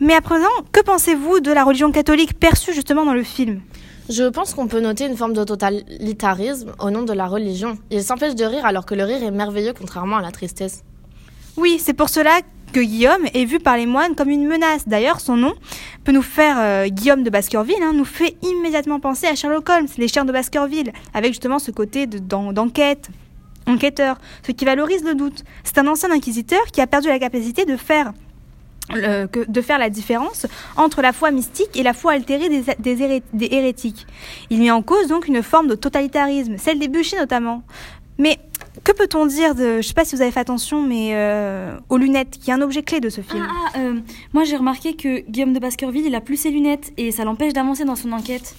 Mais 0.00 0.14
à 0.14 0.20
présent, 0.20 0.48
que 0.72 0.80
pensez-vous 0.80 1.40
de 1.40 1.52
la 1.52 1.64
religion 1.64 1.92
catholique 1.92 2.38
perçue 2.38 2.72
justement 2.74 3.04
dans 3.04 3.14
le 3.14 3.22
film? 3.22 3.60
Je 4.10 4.24
pense 4.24 4.52
qu'on 4.52 4.66
peut 4.66 4.80
noter 4.80 5.06
une 5.06 5.16
forme 5.16 5.32
de 5.32 5.44
totalitarisme 5.44 6.72
au 6.78 6.90
nom 6.90 7.02
de 7.04 7.12
la 7.12 7.26
religion. 7.26 7.78
Il 7.90 8.02
s'empêche 8.02 8.34
de 8.34 8.44
rire 8.44 8.66
alors 8.66 8.84
que 8.84 8.94
le 8.94 9.04
rire 9.04 9.22
est 9.22 9.30
merveilleux 9.30 9.72
contrairement 9.78 10.16
à 10.16 10.22
la 10.22 10.30
tristesse. 10.30 10.82
Oui, 11.56 11.78
c'est 11.82 11.94
pour 11.94 12.08
cela 12.10 12.40
que 12.72 12.80
Guillaume 12.80 13.24
est 13.32 13.44
vu 13.44 13.60
par 13.60 13.76
les 13.76 13.86
moines 13.86 14.14
comme 14.16 14.28
une 14.28 14.46
menace. 14.46 14.86
D'ailleurs, 14.88 15.20
son 15.20 15.36
nom 15.36 15.54
peut 16.02 16.12
nous 16.12 16.22
faire, 16.22 16.56
euh, 16.58 16.88
Guillaume 16.88 17.22
de 17.22 17.30
Baskerville, 17.30 17.76
hein, 17.82 17.92
nous 17.94 18.04
fait 18.04 18.36
immédiatement 18.42 18.98
penser 19.00 19.26
à 19.26 19.36
Sherlock 19.36 19.68
Holmes, 19.70 19.86
les 19.96 20.08
chiens 20.08 20.24
de 20.24 20.32
Baskerville, 20.32 20.92
avec 21.14 21.30
justement 21.32 21.60
ce 21.60 21.70
côté 21.70 22.06
de- 22.06 22.18
d'en- 22.18 22.52
d'enquête, 22.52 23.08
enquêteur, 23.66 24.18
ce 24.44 24.50
qui 24.52 24.64
valorise 24.64 25.04
le 25.04 25.14
doute. 25.14 25.44
C'est 25.62 25.78
un 25.78 25.86
ancien 25.86 26.10
inquisiteur 26.10 26.60
qui 26.72 26.80
a 26.80 26.86
perdu 26.88 27.08
la 27.08 27.20
capacité 27.20 27.64
de 27.64 27.76
faire 27.76 28.12
le- 28.92 29.26
que- 29.26 29.44
de 29.48 29.60
faire 29.60 29.78
la 29.78 29.90
différence 29.90 30.46
entre 30.76 31.00
la 31.02 31.12
foi 31.12 31.30
mystique 31.30 31.76
et 31.76 31.82
la 31.82 31.92
foi 31.94 32.12
altérée 32.12 32.48
des, 32.48 32.62
des, 32.78 33.02
héré- 33.02 33.22
des 33.32 33.48
hérétiques. 33.52 34.06
Il 34.50 34.60
met 34.60 34.70
en 34.70 34.82
cause 34.82 35.06
donc 35.08 35.26
une 35.28 35.42
forme 35.42 35.68
de 35.68 35.74
totalitarisme, 35.74 36.56
celle 36.58 36.78
des 36.78 36.88
bûchers 36.88 37.18
notamment. 37.18 37.62
Mais 38.18 38.38
que 38.84 38.92
peut-on 38.92 39.26
dire 39.26 39.54
de, 39.54 39.78
je 39.80 39.88
sais 39.88 39.94
pas 39.94 40.04
si 40.04 40.14
vous 40.14 40.22
avez 40.22 40.30
fait 40.30 40.40
attention, 40.40 40.82
mais 40.82 41.10
euh, 41.14 41.76
aux 41.88 41.96
lunettes, 41.96 42.38
qui 42.40 42.50
est 42.50 42.52
un 42.54 42.60
objet 42.62 42.82
clé 42.82 43.00
de 43.00 43.08
ce 43.08 43.22
film. 43.22 43.44
Ah, 43.48 43.70
ah, 43.74 43.78
euh, 43.78 43.94
moi 44.32 44.44
j'ai 44.44 44.56
remarqué 44.56 44.94
que 44.94 45.20
Guillaume 45.28 45.52
de 45.52 45.58
Baskerville, 45.58 46.06
il 46.06 46.14
a 46.14 46.20
plus 46.20 46.36
ses 46.36 46.50
lunettes 46.50 46.92
et 46.96 47.10
ça 47.10 47.24
l'empêche 47.24 47.52
d'avancer 47.52 47.84
dans 47.84 47.96
son 47.96 48.12
enquête. 48.12 48.54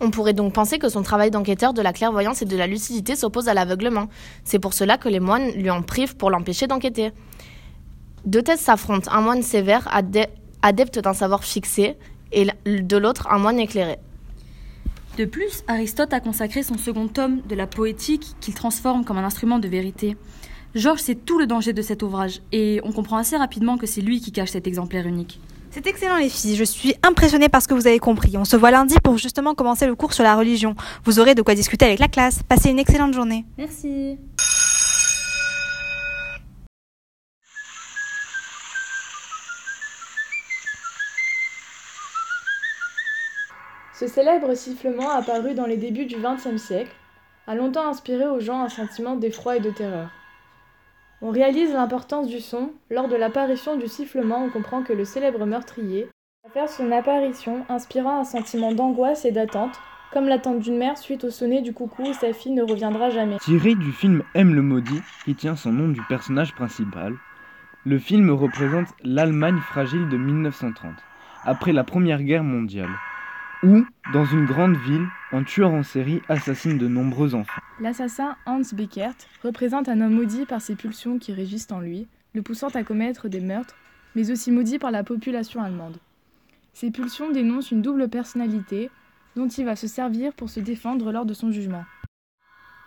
On 0.00 0.10
pourrait 0.10 0.32
donc 0.32 0.52
penser 0.52 0.78
que 0.78 0.88
son 0.88 1.02
travail 1.02 1.30
d'enquêteur 1.30 1.72
de 1.72 1.80
la 1.80 1.92
clairvoyance 1.92 2.42
et 2.42 2.46
de 2.46 2.56
la 2.56 2.66
lucidité 2.66 3.14
s'oppose 3.14 3.48
à 3.48 3.54
l'aveuglement. 3.54 4.08
C'est 4.42 4.58
pour 4.58 4.74
cela 4.74 4.98
que 4.98 5.08
les 5.08 5.20
moines 5.20 5.50
lui 5.52 5.70
en 5.70 5.82
privent 5.82 6.16
pour 6.16 6.30
l'empêcher 6.30 6.66
d'enquêter. 6.66 7.12
Deux 8.24 8.42
thèses 8.42 8.60
s'affrontent, 8.60 9.10
un 9.12 9.20
moine 9.20 9.42
sévère, 9.42 9.86
adé- 9.94 10.28
adepte 10.62 10.98
d'un 10.98 11.12
savoir 11.14 11.44
fixé, 11.44 11.96
et 12.32 12.46
de 12.66 12.96
l'autre 12.96 13.28
un 13.30 13.38
moine 13.38 13.58
éclairé. 13.60 13.96
De 15.18 15.24
plus, 15.24 15.62
Aristote 15.68 16.12
a 16.12 16.20
consacré 16.20 16.62
son 16.62 16.76
second 16.76 17.06
tome 17.06 17.40
de 17.48 17.54
la 17.54 17.66
poétique 17.68 18.34
qu'il 18.40 18.54
transforme 18.54 19.04
comme 19.04 19.18
un 19.18 19.24
instrument 19.24 19.58
de 19.60 19.68
vérité. 19.68 20.16
Georges 20.74 21.00
sait 21.02 21.14
tout 21.14 21.38
le 21.38 21.46
danger 21.46 21.72
de 21.72 21.82
cet 21.82 22.02
ouvrage 22.02 22.40
et 22.50 22.80
on 22.82 22.90
comprend 22.90 23.18
assez 23.18 23.36
rapidement 23.36 23.78
que 23.78 23.86
c'est 23.86 24.00
lui 24.00 24.20
qui 24.20 24.32
cache 24.32 24.50
cet 24.50 24.66
exemplaire 24.66 25.06
unique. 25.06 25.38
C'est 25.70 25.86
excellent 25.86 26.16
les 26.16 26.28
filles, 26.28 26.56
je 26.56 26.64
suis 26.64 26.94
impressionnée 27.04 27.48
par 27.48 27.62
ce 27.62 27.68
que 27.68 27.74
vous 27.74 27.86
avez 27.86 27.98
compris. 28.00 28.36
On 28.36 28.44
se 28.44 28.56
voit 28.56 28.70
lundi 28.72 28.96
pour 29.02 29.16
justement 29.18 29.54
commencer 29.54 29.86
le 29.86 29.94
cours 29.94 30.12
sur 30.14 30.24
la 30.24 30.34
religion. 30.34 30.74
Vous 31.04 31.20
aurez 31.20 31.36
de 31.36 31.42
quoi 31.42 31.54
discuter 31.54 31.84
avec 31.84 31.98
la 32.00 32.08
classe. 32.08 32.42
Passez 32.48 32.70
une 32.70 32.78
excellente 32.80 33.14
journée. 33.14 33.44
Merci. 33.58 34.16
Ce 44.04 44.10
célèbre 44.10 44.52
sifflement 44.54 45.08
apparu 45.08 45.54
dans 45.54 45.64
les 45.64 45.78
débuts 45.78 46.04
du 46.04 46.16
XXe 46.16 46.62
siècle 46.62 46.94
a 47.46 47.54
longtemps 47.54 47.88
inspiré 47.88 48.26
aux 48.26 48.38
gens 48.38 48.62
un 48.62 48.68
sentiment 48.68 49.16
d'effroi 49.16 49.56
et 49.56 49.60
de 49.60 49.70
terreur. 49.70 50.10
On 51.22 51.30
réalise 51.30 51.72
l'importance 51.72 52.28
du 52.28 52.40
son 52.40 52.72
lors 52.90 53.08
de 53.08 53.16
l'apparition 53.16 53.78
du 53.78 53.88
sifflement, 53.88 54.44
on 54.44 54.50
comprend 54.50 54.82
que 54.82 54.92
le 54.92 55.06
célèbre 55.06 55.46
meurtrier 55.46 56.06
va 56.44 56.50
faire 56.50 56.68
son 56.68 56.92
apparition 56.92 57.64
inspirant 57.70 58.20
un 58.20 58.24
sentiment 58.24 58.72
d'angoisse 58.72 59.24
et 59.24 59.32
d'attente, 59.32 59.80
comme 60.12 60.28
l'attente 60.28 60.60
d'une 60.60 60.76
mère 60.76 60.98
suite 60.98 61.24
au 61.24 61.30
sonnet 61.30 61.62
du 61.62 61.72
coucou 61.72 62.02
où 62.02 62.12
sa 62.12 62.34
fille 62.34 62.52
ne 62.52 62.62
reviendra 62.62 63.08
jamais. 63.08 63.38
Tiré 63.38 63.74
du 63.74 63.90
film 63.90 64.22
M 64.34 64.54
le 64.54 64.60
maudit, 64.60 65.00
qui 65.24 65.34
tient 65.34 65.56
son 65.56 65.72
nom 65.72 65.88
du 65.88 66.02
personnage 66.10 66.54
principal, 66.54 67.14
le 67.86 67.98
film 67.98 68.28
représente 68.28 68.88
l'Allemagne 69.02 69.60
fragile 69.60 70.10
de 70.10 70.18
1930, 70.18 70.92
après 71.46 71.72
la 71.72 71.84
Première 71.84 72.22
Guerre 72.22 72.44
mondiale, 72.44 72.90
où, 73.64 73.86
dans 74.12 74.24
une 74.24 74.44
grande 74.44 74.76
ville, 74.76 75.06
un 75.32 75.42
tueur 75.42 75.72
en 75.72 75.82
série 75.82 76.20
assassine 76.28 76.78
de 76.78 76.86
nombreux 76.86 77.34
enfants. 77.34 77.62
L'assassin 77.80 78.36
Hans 78.46 78.60
Beckert 78.72 79.14
représente 79.42 79.88
un 79.88 80.00
homme 80.00 80.14
maudit 80.14 80.44
par 80.44 80.60
ses 80.60 80.74
pulsions 80.74 81.18
qui 81.18 81.32
régissent 81.32 81.72
en 81.72 81.80
lui, 81.80 82.06
le 82.34 82.42
poussant 82.42 82.68
à 82.68 82.84
commettre 82.84 83.28
des 83.28 83.40
meurtres, 83.40 83.74
mais 84.14 84.30
aussi 84.30 84.52
maudit 84.52 84.78
par 84.78 84.90
la 84.90 85.02
population 85.02 85.62
allemande. 85.62 85.96
Ces 86.74 86.90
pulsions 86.90 87.30
dénoncent 87.30 87.70
une 87.70 87.82
double 87.82 88.08
personnalité 88.08 88.90
dont 89.36 89.48
il 89.48 89.64
va 89.64 89.76
se 89.76 89.86
servir 89.88 90.32
pour 90.32 90.50
se 90.50 90.60
défendre 90.60 91.10
lors 91.10 91.26
de 91.26 91.34
son 91.34 91.50
jugement. 91.50 91.84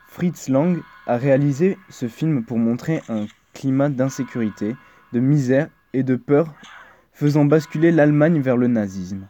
Fritz 0.07 0.47
Lang 0.47 0.81
a 1.05 1.17
réalisé 1.17 1.77
ce 1.89 2.07
film 2.07 2.43
pour 2.43 2.57
montrer 2.57 3.01
un 3.09 3.25
climat 3.53 3.89
d'insécurité, 3.89 4.75
de 5.13 5.19
misère 5.19 5.69
et 5.93 6.03
de 6.03 6.15
peur 6.15 6.53
faisant 7.13 7.45
basculer 7.45 7.91
l'Allemagne 7.91 8.39
vers 8.41 8.57
le 8.57 8.67
nazisme. 8.67 9.27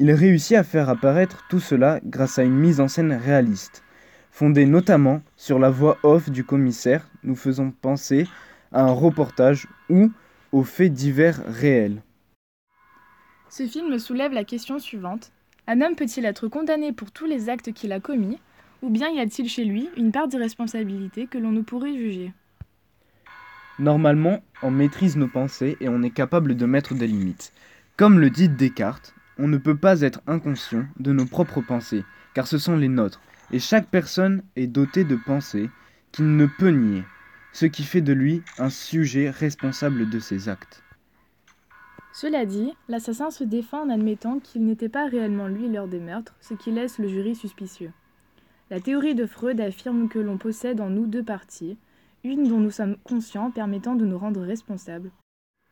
Il 0.00 0.12
réussit 0.12 0.56
à 0.56 0.62
faire 0.62 0.88
apparaître 0.88 1.44
tout 1.48 1.58
cela 1.58 1.98
grâce 2.04 2.38
à 2.38 2.44
une 2.44 2.54
mise 2.54 2.78
en 2.78 2.86
scène 2.86 3.12
réaliste, 3.12 3.82
fondée 4.30 4.64
notamment 4.64 5.22
sur 5.36 5.58
la 5.58 5.70
voix 5.70 5.98
off 6.04 6.30
du 6.30 6.44
commissaire, 6.44 7.08
nous 7.24 7.34
faisant 7.34 7.72
penser 7.72 8.28
à 8.70 8.82
un 8.82 8.92
reportage 8.92 9.66
ou 9.90 10.12
aux 10.52 10.62
faits 10.62 10.92
divers 10.92 11.42
réels. 11.48 12.00
Ce 13.48 13.66
film 13.66 13.98
soulève 13.98 14.32
la 14.32 14.44
question 14.44 14.78
suivante. 14.78 15.32
Un 15.66 15.80
homme 15.80 15.96
peut-il 15.96 16.24
être 16.24 16.46
condamné 16.46 16.92
pour 16.92 17.10
tous 17.10 17.26
les 17.26 17.48
actes 17.48 17.72
qu'il 17.72 17.92
a 17.92 17.98
commis, 17.98 18.38
ou 18.82 18.90
bien 18.90 19.08
y 19.10 19.18
a-t-il 19.18 19.48
chez 19.48 19.64
lui 19.64 19.88
une 19.96 20.12
part 20.12 20.28
d'irresponsabilité 20.28 21.26
que 21.26 21.38
l'on 21.38 21.50
ne 21.50 21.62
pourrait 21.62 21.96
juger? 21.96 22.32
Normalement, 23.80 24.44
on 24.62 24.70
maîtrise 24.70 25.16
nos 25.16 25.28
pensées 25.28 25.76
et 25.80 25.88
on 25.88 26.02
est 26.02 26.10
capable 26.10 26.54
de 26.56 26.66
mettre 26.66 26.94
des 26.94 27.08
limites. 27.08 27.52
Comme 27.96 28.20
le 28.20 28.30
dit 28.30 28.48
Descartes, 28.48 29.14
on 29.38 29.48
ne 29.48 29.56
peut 29.56 29.76
pas 29.76 30.00
être 30.00 30.20
inconscient 30.26 30.84
de 30.98 31.12
nos 31.12 31.26
propres 31.26 31.60
pensées, 31.60 32.04
car 32.34 32.46
ce 32.46 32.58
sont 32.58 32.76
les 32.76 32.88
nôtres, 32.88 33.20
et 33.50 33.58
chaque 33.58 33.88
personne 33.88 34.42
est 34.56 34.66
dotée 34.66 35.04
de 35.04 35.16
pensées 35.16 35.70
qu'il 36.12 36.36
ne 36.36 36.46
peut 36.46 36.70
nier, 36.70 37.04
ce 37.52 37.66
qui 37.66 37.82
fait 37.82 38.00
de 38.00 38.12
lui 38.12 38.42
un 38.58 38.70
sujet 38.70 39.30
responsable 39.30 40.08
de 40.10 40.18
ses 40.18 40.48
actes. 40.48 40.82
Cela 42.12 42.46
dit, 42.46 42.72
l'assassin 42.88 43.30
se 43.30 43.44
défend 43.44 43.82
en 43.82 43.90
admettant 43.90 44.40
qu'il 44.40 44.64
n'était 44.64 44.88
pas 44.88 45.06
réellement 45.06 45.46
lui 45.46 45.68
lors 45.68 45.86
des 45.86 46.00
meurtres, 46.00 46.34
ce 46.40 46.54
qui 46.54 46.72
laisse 46.72 46.98
le 46.98 47.08
jury 47.08 47.36
suspicieux. 47.36 47.92
La 48.70 48.80
théorie 48.80 49.14
de 49.14 49.24
Freud 49.24 49.60
affirme 49.60 50.08
que 50.08 50.18
l'on 50.18 50.36
possède 50.36 50.80
en 50.80 50.90
nous 50.90 51.06
deux 51.06 51.22
parties, 51.22 51.78
une 52.24 52.48
dont 52.48 52.58
nous 52.58 52.72
sommes 52.72 52.96
conscients 53.04 53.50
permettant 53.50 53.94
de 53.94 54.04
nous 54.04 54.18
rendre 54.18 54.42
responsables, 54.42 55.12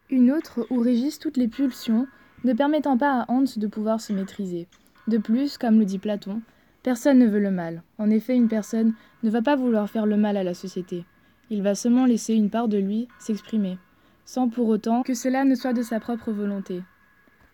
une 0.08 0.30
autre 0.30 0.66
où 0.70 0.80
régissent 0.80 1.18
toutes 1.18 1.36
les 1.36 1.48
pulsions 1.48 2.06
ne 2.46 2.52
permettant 2.52 2.96
pas 2.96 3.22
à 3.22 3.24
Hans 3.28 3.44
de 3.56 3.66
pouvoir 3.66 4.00
se 4.00 4.12
maîtriser. 4.12 4.68
De 5.08 5.18
plus, 5.18 5.58
comme 5.58 5.80
le 5.80 5.84
dit 5.84 5.98
Platon, 5.98 6.42
personne 6.84 7.18
ne 7.18 7.26
veut 7.26 7.40
le 7.40 7.50
mal. 7.50 7.82
En 7.98 8.08
effet, 8.08 8.36
une 8.36 8.46
personne 8.46 8.94
ne 9.24 9.30
va 9.30 9.42
pas 9.42 9.56
vouloir 9.56 9.90
faire 9.90 10.06
le 10.06 10.16
mal 10.16 10.36
à 10.36 10.44
la 10.44 10.54
société. 10.54 11.04
Il 11.50 11.62
va 11.62 11.74
seulement 11.74 12.06
laisser 12.06 12.34
une 12.34 12.48
part 12.48 12.68
de 12.68 12.78
lui 12.78 13.08
s'exprimer, 13.18 13.78
sans 14.24 14.48
pour 14.48 14.68
autant 14.68 15.02
que 15.02 15.14
cela 15.14 15.44
ne 15.44 15.56
soit 15.56 15.72
de 15.72 15.82
sa 15.82 15.98
propre 15.98 16.30
volonté. 16.30 16.82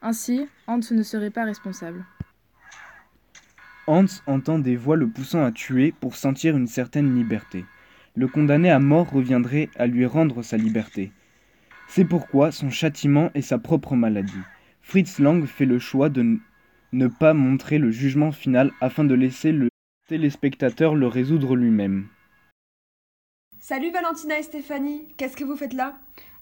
Ainsi, 0.02 0.46
Hans 0.66 0.80
ne 0.90 1.02
serait 1.02 1.30
pas 1.30 1.44
responsable. 1.44 2.04
Hans 3.86 4.04
entend 4.26 4.58
des 4.58 4.76
voix 4.76 4.96
le 4.96 5.08
poussant 5.08 5.42
à 5.42 5.52
tuer 5.52 5.94
pour 6.00 6.16
sentir 6.16 6.54
une 6.54 6.66
certaine 6.66 7.14
liberté. 7.16 7.64
Le 8.14 8.28
condamné 8.28 8.70
à 8.70 8.78
mort 8.78 9.10
reviendrait 9.10 9.70
à 9.76 9.86
lui 9.86 10.04
rendre 10.04 10.42
sa 10.42 10.58
liberté. 10.58 11.12
C'est 11.88 12.04
pourquoi 12.04 12.52
son 12.52 12.68
châtiment 12.68 13.30
est 13.34 13.40
sa 13.40 13.58
propre 13.58 13.96
maladie. 13.96 14.42
Fritz 14.82 15.20
Lang 15.20 15.46
fait 15.46 15.64
le 15.64 15.78
choix 15.78 16.08
de 16.08 16.38
ne 16.92 17.06
pas 17.06 17.32
montrer 17.32 17.78
le 17.78 17.90
jugement 17.90 18.32
final 18.32 18.72
afin 18.80 19.04
de 19.04 19.14
laisser 19.14 19.52
le 19.52 19.68
téléspectateur 20.08 20.94
le 20.94 21.06
résoudre 21.06 21.56
lui-même. 21.56 22.08
Salut 23.60 23.92
Valentina 23.92 24.38
et 24.38 24.42
Stéphanie, 24.42 25.06
qu'est-ce 25.16 25.36
que 25.36 25.44
vous 25.44 25.56
faites 25.56 25.72
là? 25.72 25.96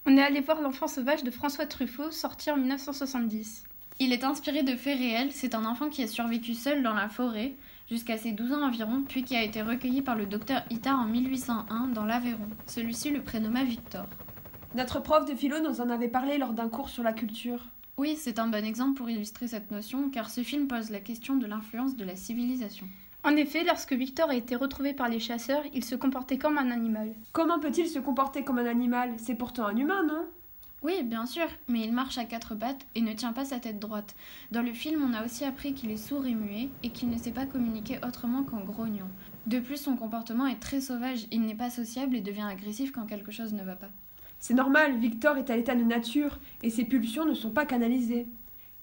On 0.05 0.17
est 0.17 0.23
allé 0.23 0.41
voir 0.41 0.59
L'enfant 0.59 0.87
sauvage 0.87 1.23
de 1.23 1.31
François 1.31 1.67
Truffaut, 1.67 2.09
sorti 2.09 2.49
en 2.49 2.57
1970. 2.57 3.63
Il 3.99 4.11
est 4.11 4.23
inspiré 4.23 4.63
de 4.63 4.75
faits 4.75 4.97
réels, 4.97 5.31
c'est 5.31 5.53
un 5.53 5.63
enfant 5.63 5.89
qui 5.89 6.01
a 6.01 6.07
survécu 6.07 6.55
seul 6.55 6.81
dans 6.81 6.95
la 6.95 7.07
forêt 7.07 7.53
jusqu'à 7.87 8.17
ses 8.17 8.31
12 8.31 8.53
ans 8.53 8.63
environ, 8.63 9.03
puis 9.07 9.23
qui 9.23 9.35
a 9.35 9.43
été 9.43 9.61
recueilli 9.61 10.01
par 10.01 10.15
le 10.15 10.25
docteur 10.25 10.63
Itard 10.71 10.99
en 10.99 11.05
1801 11.05 11.89
dans 11.89 12.05
l'Aveyron. 12.05 12.49
Celui-ci 12.65 13.11
le 13.11 13.21
prénomma 13.21 13.63
Victor. 13.63 14.07
Notre 14.73 14.99
prof 15.01 15.25
de 15.25 15.35
philo 15.35 15.57
nous 15.59 15.81
en 15.81 15.89
avait 15.89 16.07
parlé 16.07 16.39
lors 16.39 16.53
d'un 16.53 16.69
cours 16.69 16.89
sur 16.89 17.03
la 17.03 17.13
culture. 17.13 17.69
Oui, 17.97 18.15
c'est 18.17 18.39
un 18.39 18.47
bon 18.47 18.65
exemple 18.65 18.97
pour 18.97 19.09
illustrer 19.09 19.47
cette 19.47 19.71
notion, 19.71 20.09
car 20.09 20.29
ce 20.29 20.41
film 20.41 20.67
pose 20.67 20.89
la 20.89 20.99
question 20.99 21.35
de 21.35 21.45
l'influence 21.45 21.95
de 21.95 22.05
la 22.05 22.15
civilisation. 22.15 22.87
En 23.23 23.35
effet, 23.35 23.63
lorsque 23.63 23.93
Victor 23.93 24.29
a 24.31 24.35
été 24.35 24.55
retrouvé 24.55 24.93
par 24.93 25.07
les 25.07 25.19
chasseurs, 25.19 25.63
il 25.73 25.85
se 25.85 25.93
comportait 25.95 26.39
comme 26.39 26.57
un 26.57 26.71
animal. 26.71 27.13
Comment 27.33 27.59
peut-il 27.59 27.87
se 27.87 27.99
comporter 27.99 28.43
comme 28.43 28.57
un 28.57 28.65
animal? 28.65 29.13
C'est 29.17 29.35
pourtant 29.35 29.67
un 29.67 29.75
humain, 29.75 30.03
non? 30.03 30.25
Oui, 30.81 31.03
bien 31.03 31.27
sûr, 31.27 31.45
mais 31.67 31.81
il 31.81 31.93
marche 31.93 32.17
à 32.17 32.25
quatre 32.25 32.55
pattes 32.55 32.87
et 32.95 33.01
ne 33.01 33.13
tient 33.13 33.33
pas 33.33 33.45
sa 33.45 33.59
tête 33.59 33.77
droite. 33.77 34.15
Dans 34.51 34.63
le 34.63 34.73
film, 34.73 35.03
on 35.03 35.13
a 35.13 35.23
aussi 35.23 35.45
appris 35.45 35.75
qu'il 35.75 35.91
est 35.91 35.97
sourd 35.97 36.25
et 36.25 36.33
muet 36.33 36.69
et 36.81 36.89
qu'il 36.89 37.11
ne 37.11 37.19
sait 37.19 37.29
pas 37.29 37.45
communiquer 37.45 37.99
autrement 38.03 38.41
qu'en 38.41 38.61
grognant. 38.61 39.09
De 39.45 39.59
plus, 39.59 39.77
son 39.77 39.95
comportement 39.95 40.47
est 40.47 40.59
très 40.59 40.81
sauvage, 40.81 41.27
il 41.31 41.41
n'est 41.41 41.53
pas 41.53 41.69
sociable 41.69 42.15
et 42.15 42.21
devient 42.21 42.47
agressif 42.49 42.91
quand 42.91 43.05
quelque 43.05 43.31
chose 43.31 43.53
ne 43.53 43.63
va 43.63 43.75
pas. 43.75 43.89
C'est 44.41 44.55
normal, 44.55 44.97
Victor 44.97 45.37
est 45.37 45.51
à 45.51 45.55
l'état 45.55 45.75
de 45.75 45.83
nature 45.83 46.39
et 46.63 46.71
ses 46.71 46.83
pulsions 46.83 47.25
ne 47.25 47.35
sont 47.35 47.51
pas 47.51 47.67
canalisées. 47.67 48.25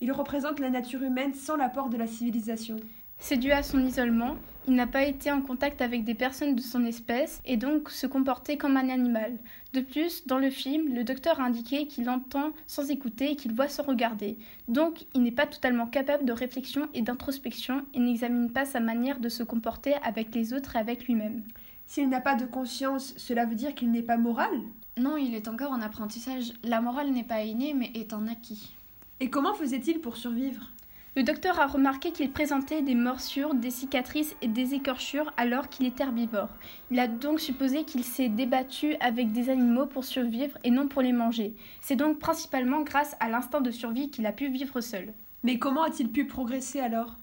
Il 0.01 0.13
représente 0.13 0.61
la 0.61 0.71
nature 0.71 1.03
humaine 1.03 1.35
sans 1.35 1.57
l'apport 1.57 1.89
de 1.89 1.97
la 1.97 2.07
civilisation. 2.07 2.77
C'est 3.19 3.39
dû 3.39 3.51
à 3.51 3.65
son 3.65 3.85
isolement, 3.85 4.37
il 4.69 4.75
n'a 4.75 4.87
pas 4.87 5.03
été 5.03 5.33
en 5.33 5.43
contact 5.43 5.83
avec 5.83 6.05
des 6.05 6.15
personnes 6.15 6.55
de 6.55 6.61
son 6.61 6.85
espèce 6.85 7.41
et 7.45 7.57
donc 7.57 7.91
se 7.91 8.07
comportait 8.07 8.57
comme 8.57 8.77
un 8.77 8.89
animal. 8.89 9.33
De 9.73 9.81
plus, 9.81 10.29
dans 10.29 10.39
le 10.39 10.51
film, 10.51 10.95
le 10.95 11.03
docteur 11.03 11.41
a 11.41 11.45
indiqué 11.45 11.89
qu'il 11.89 12.09
entend 12.09 12.53
sans 12.69 12.89
écouter 12.89 13.33
et 13.33 13.37
qu'il 13.37 13.53
voit 13.53 13.69
sans 13.69 13.83
regarder. 13.83 14.39
Donc, 14.69 15.07
il 15.13 15.25
n'est 15.25 15.33
pas 15.33 15.47
totalement 15.47 15.89
capable 15.89 16.25
de 16.25 16.33
réflexion 16.33 16.89
et 16.95 17.03
d'introspection 17.03 17.83
et 17.95 17.99
n'examine 17.99 18.53
pas 18.53 18.65
sa 18.65 18.79
manière 18.79 19.19
de 19.19 19.29
se 19.29 19.43
comporter 19.43 19.95
avec 20.05 20.33
les 20.37 20.53
autres 20.53 20.77
et 20.77 20.79
avec 20.79 21.07
lui-même. 21.07 21.43
S'il 21.87 22.09
n'a 22.09 22.21
pas 22.21 22.37
de 22.37 22.47
conscience, 22.47 23.15
cela 23.17 23.45
veut 23.45 23.57
dire 23.57 23.75
qu'il 23.75 23.91
n'est 23.91 24.03
pas 24.03 24.19
moral? 24.19 24.61
Non, 24.99 25.17
il 25.17 25.35
est 25.35 25.47
encore 25.47 25.71
en 25.71 25.81
apprentissage. 25.81 26.53
La 26.65 26.81
morale 26.81 27.11
n'est 27.11 27.23
pas 27.23 27.43
innée 27.43 27.73
mais 27.73 27.93
est 27.95 28.13
un 28.13 28.27
acquis. 28.27 28.73
Et 29.21 29.31
comment 29.31 29.55
faisait-il 29.55 30.01
pour 30.01 30.17
survivre? 30.17 30.71
Le 31.17 31.23
docteur 31.23 31.59
a 31.59 31.67
remarqué 31.67 32.13
qu'il 32.13 32.31
présentait 32.31 32.83
des 32.83 32.95
morsures, 32.95 33.55
des 33.55 33.71
cicatrices 33.71 34.37
et 34.43 34.47
des 34.47 34.75
écorchures 34.75 35.33
alors 35.37 35.69
qu'il 35.69 35.87
était 35.87 36.05
herbivore. 36.05 36.49
Il 36.91 36.99
a 37.01 37.09
donc 37.09 37.41
supposé 37.41 37.85
qu'il 37.85 38.05
s'est 38.05 38.29
débattu 38.29 38.95
avec 39.01 39.33
des 39.33 39.51
animaux 39.51 39.87
pour 39.87 40.05
survivre 40.05 40.57
et 40.65 40.71
non 40.71 40.87
pour 40.87 41.03
les 41.03 41.13
manger. 41.13 41.55
C'est 41.81 41.97
donc 41.97 42.19
principalement 42.19 42.83
grâce 42.83 43.17
à 43.21 43.29
l'instinct 43.29 43.61
de 43.61 43.71
survie 43.71 44.11
qu'il 44.11 44.27
a 44.27 44.33
pu 44.33 44.49
vivre 44.49 44.81
seul. 44.81 45.13
Mais 45.43 45.59
comment 45.59 45.83
a-t-il 45.83 46.09
pu 46.09 46.25
progresser 46.25 46.81
alors? 46.81 47.17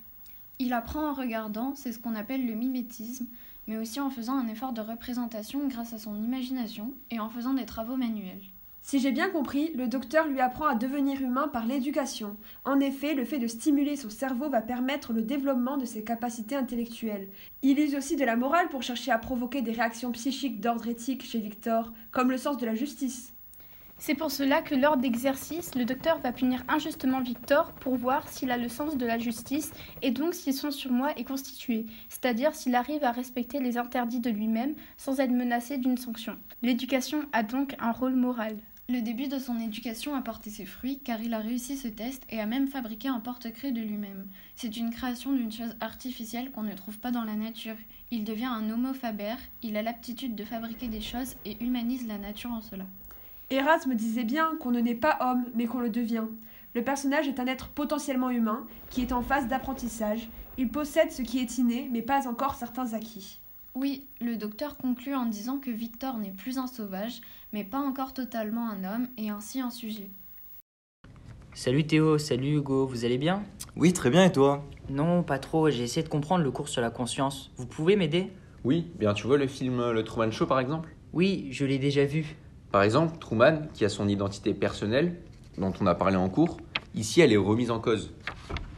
Il 0.60 0.74
apprend 0.74 1.10
en 1.10 1.13
regardant, 1.13 1.74
c'est 1.75 1.91
ce 1.91 2.00
qu'on 2.00 2.15
appelle 2.15 2.46
le 2.46 2.53
mimétisme, 2.53 3.27
mais 3.67 3.77
aussi 3.77 4.00
en 4.00 4.10
faisant 4.10 4.38
un 4.38 4.48
effort 4.48 4.74
de 4.74 4.81
représentation 4.81 5.67
grâce 5.67 5.93
à 5.93 6.00
son 6.00 6.15
imagination 6.15 6.93
et 7.12 7.19
en 7.19 7.29
faisant 7.29 7.53
des 7.53 7.65
travaux 7.65 7.95
manuels. 7.95 8.41
Si 8.81 9.00
j'ai 9.00 9.12
bien 9.12 9.31
compris, 9.31 9.72
le 9.74 9.88
docteur 9.88 10.27
lui 10.27 10.39
apprend 10.39 10.67
à 10.67 10.75
devenir 10.75 11.19
humain 11.19 11.48
par 11.48 11.65
l'éducation. 11.65 12.38
En 12.65 12.79
effet, 12.79 13.15
le 13.15 13.25
fait 13.25 13.39
de 13.39 13.48
stimuler 13.48 13.95
son 13.95 14.12
cerveau 14.12 14.48
va 14.48 14.62
permettre 14.62 15.12
le 15.12 15.24
développement 15.24 15.77
de 15.77 15.86
ses 15.86 16.03
capacités 16.03 16.55
intellectuelles. 16.55 17.29
Il 17.63 17.79
use 17.79 17.95
aussi 17.95 18.15
de 18.15 18.24
la 18.24 18.36
morale 18.36 18.69
pour 18.69 18.84
chercher 18.84 19.10
à 19.10 19.17
provoquer 19.17 19.63
des 19.63 19.72
réactions 19.72 20.12
psychiques 20.12 20.62
d'ordre 20.62 20.88
éthique 20.88 21.24
chez 21.24 21.39
Victor, 21.39 21.91
comme 22.12 22.29
le 22.29 22.38
sens 22.38 22.57
de 22.57 22.65
la 22.67 22.75
justice. 22.75 23.34
C'est 23.97 24.13
pour 24.13 24.29
cela 24.29 24.61
que 24.61 24.75
lors 24.75 24.97
d'exercices, 24.97 25.73
le 25.73 25.85
docteur 25.85 26.19
va 26.19 26.33
punir 26.33 26.63
injustement 26.67 27.21
Victor 27.21 27.71
pour 27.73 27.95
voir 27.95 28.27
s'il 28.27 28.51
a 28.51 28.57
le 28.57 28.67
sens 28.67 28.97
de 28.97 29.05
la 29.05 29.17
justice 29.17 29.71
et 30.01 30.11
donc 30.11 30.33
si 30.33 30.51
son 30.51 30.69
surmoi 30.69 31.17
est 31.17 31.23
constitué, 31.23 31.85
c'est-à-dire 32.09 32.53
s'il 32.53 32.75
arrive 32.75 33.05
à 33.05 33.11
respecter 33.11 33.61
les 33.61 33.77
interdits 33.77 34.19
de 34.19 34.29
lui-même 34.29 34.75
sans 34.97 35.19
être 35.21 35.31
menacé 35.31 35.77
d'une 35.77 35.97
sanction. 35.97 36.37
L'éducation 36.61 37.21
a 37.31 37.41
donc 37.41 37.75
un 37.79 37.93
rôle 37.93 38.15
moral. 38.15 38.57
Le 38.89 39.01
début 39.01 39.29
de 39.29 39.39
son 39.39 39.59
éducation 39.59 40.13
a 40.13 40.21
porté 40.21 40.49
ses 40.49 40.65
fruits 40.65 40.99
car 41.03 41.21
il 41.21 41.33
a 41.33 41.39
réussi 41.39 41.77
ce 41.77 41.87
test 41.87 42.21
et 42.29 42.39
a 42.39 42.45
même 42.45 42.67
fabriqué 42.67 43.07
un 43.07 43.21
porte-clés 43.21 43.71
de 43.71 43.81
lui-même. 43.81 44.27
C'est 44.55 44.77
une 44.77 44.91
création 44.91 45.31
d'une 45.31 45.51
chose 45.51 45.75
artificielle 45.79 46.51
qu'on 46.51 46.63
ne 46.63 46.75
trouve 46.75 46.99
pas 46.99 47.11
dans 47.11 47.23
la 47.23 47.35
nature. 47.35 47.77
Il 48.11 48.25
devient 48.25 48.45
un 48.45 48.69
homo 48.69 48.93
faber, 48.93 49.35
il 49.63 49.77
a 49.77 49.81
l'aptitude 49.81 50.35
de 50.35 50.43
fabriquer 50.43 50.89
des 50.89 51.01
choses 51.01 51.35
et 51.45 51.57
humanise 51.63 52.05
la 52.05 52.19
nature 52.19 52.51
en 52.51 52.61
cela. 52.61 52.85
Erasme 53.51 53.93
disait 53.93 54.23
bien 54.23 54.55
qu'on 54.59 54.71
ne 54.71 54.79
naît 54.79 54.95
pas 54.95 55.17
homme 55.21 55.45
mais 55.53 55.65
qu'on 55.65 55.79
le 55.79 55.89
devient. 55.89 56.25
Le 56.73 56.83
personnage 56.83 57.27
est 57.27 57.39
un 57.39 57.45
être 57.45 57.69
potentiellement 57.69 58.31
humain 58.31 58.65
qui 58.89 59.01
est 59.01 59.11
en 59.11 59.21
phase 59.21 59.47
d'apprentissage. 59.47 60.29
Il 60.57 60.69
possède 60.69 61.11
ce 61.11 61.21
qui 61.21 61.39
est 61.39 61.57
inné 61.59 61.87
mais 61.91 62.01
pas 62.01 62.27
encore 62.27 62.55
certains 62.55 62.93
acquis. 62.93 63.39
Oui, 63.75 64.07
le 64.19 64.37
docteur 64.37 64.77
conclut 64.77 65.15
en 65.15 65.25
disant 65.25 65.59
que 65.59 65.69
Victor 65.69 66.17
n'est 66.17 66.31
plus 66.31 66.57
un 66.57 66.65
sauvage, 66.65 67.21
mais 67.51 67.63
pas 67.65 67.79
encore 67.79 68.13
totalement 68.13 68.69
un 68.69 68.85
homme, 68.85 69.09
et 69.17 69.29
ainsi 69.29 69.59
un 69.59 69.69
sujet. 69.69 70.09
Salut 71.53 71.85
Théo, 71.85 72.17
salut 72.17 72.55
Hugo, 72.55 72.87
vous 72.87 73.03
allez 73.03 73.17
bien? 73.17 73.43
Oui, 73.75 73.91
très 73.91 74.09
bien, 74.09 74.23
et 74.23 74.31
toi? 74.31 74.63
Non, 74.89 75.23
pas 75.23 75.39
trop, 75.39 75.69
j'ai 75.69 75.83
essayé 75.83 76.03
de 76.03 76.09
comprendre 76.09 76.41
le 76.45 76.51
cours 76.51 76.69
sur 76.69 76.81
la 76.81 76.89
conscience. 76.89 77.51
Vous 77.57 77.67
pouvez 77.67 77.97
m'aider? 77.97 78.31
Oui, 78.63 78.87
bien 78.97 79.13
tu 79.13 79.27
vois 79.27 79.37
le 79.37 79.47
film 79.47 79.91
Le 79.91 80.03
Truman 80.05 80.31
Show 80.31 80.45
par 80.45 80.61
exemple? 80.61 80.95
Oui, 81.11 81.49
je 81.51 81.65
l'ai 81.65 81.77
déjà 81.77 82.05
vu. 82.05 82.37
Par 82.72 82.84
exemple, 82.84 83.17
Truman, 83.19 83.62
qui 83.74 83.86
a 83.86 83.89
son 83.89 84.07
identité 84.07 84.53
personnelle, 84.53 85.15
dont 85.57 85.74
on 85.79 85.88
a 85.88 85.95
parlé 85.95 86.17
en 86.17 86.29
cours, 86.29 86.57
ici 86.93 87.22
elle 87.22 87.31
est 87.31 87.38
remise 87.38 87.72
en 87.72 87.79
cause. 87.79 88.12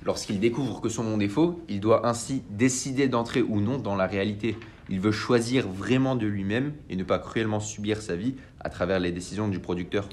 Lorsqu'il 0.05 0.39
découvre 0.39 0.79
que 0.79 0.89
son 0.89 1.03
monde 1.03 1.21
est 1.21 1.27
faux, 1.27 1.59
il 1.67 1.79
doit 1.79 2.07
ainsi 2.07 2.43
décider 2.49 3.07
d'entrer 3.07 3.41
ou 3.41 3.59
non 3.59 3.77
dans 3.77 3.95
la 3.95 4.07
réalité. 4.07 4.55
Il 4.89 5.01
veut 5.01 5.11
choisir 5.11 5.67
vraiment 5.67 6.15
de 6.15 6.25
lui-même 6.25 6.73
et 6.89 6.95
ne 6.95 7.03
pas 7.03 7.19
cruellement 7.19 7.59
subir 7.59 8.01
sa 8.01 8.15
vie 8.15 8.35
à 8.61 8.69
travers 8.69 8.99
les 8.99 9.11
décisions 9.11 9.49
du 9.49 9.59
producteur. 9.59 10.07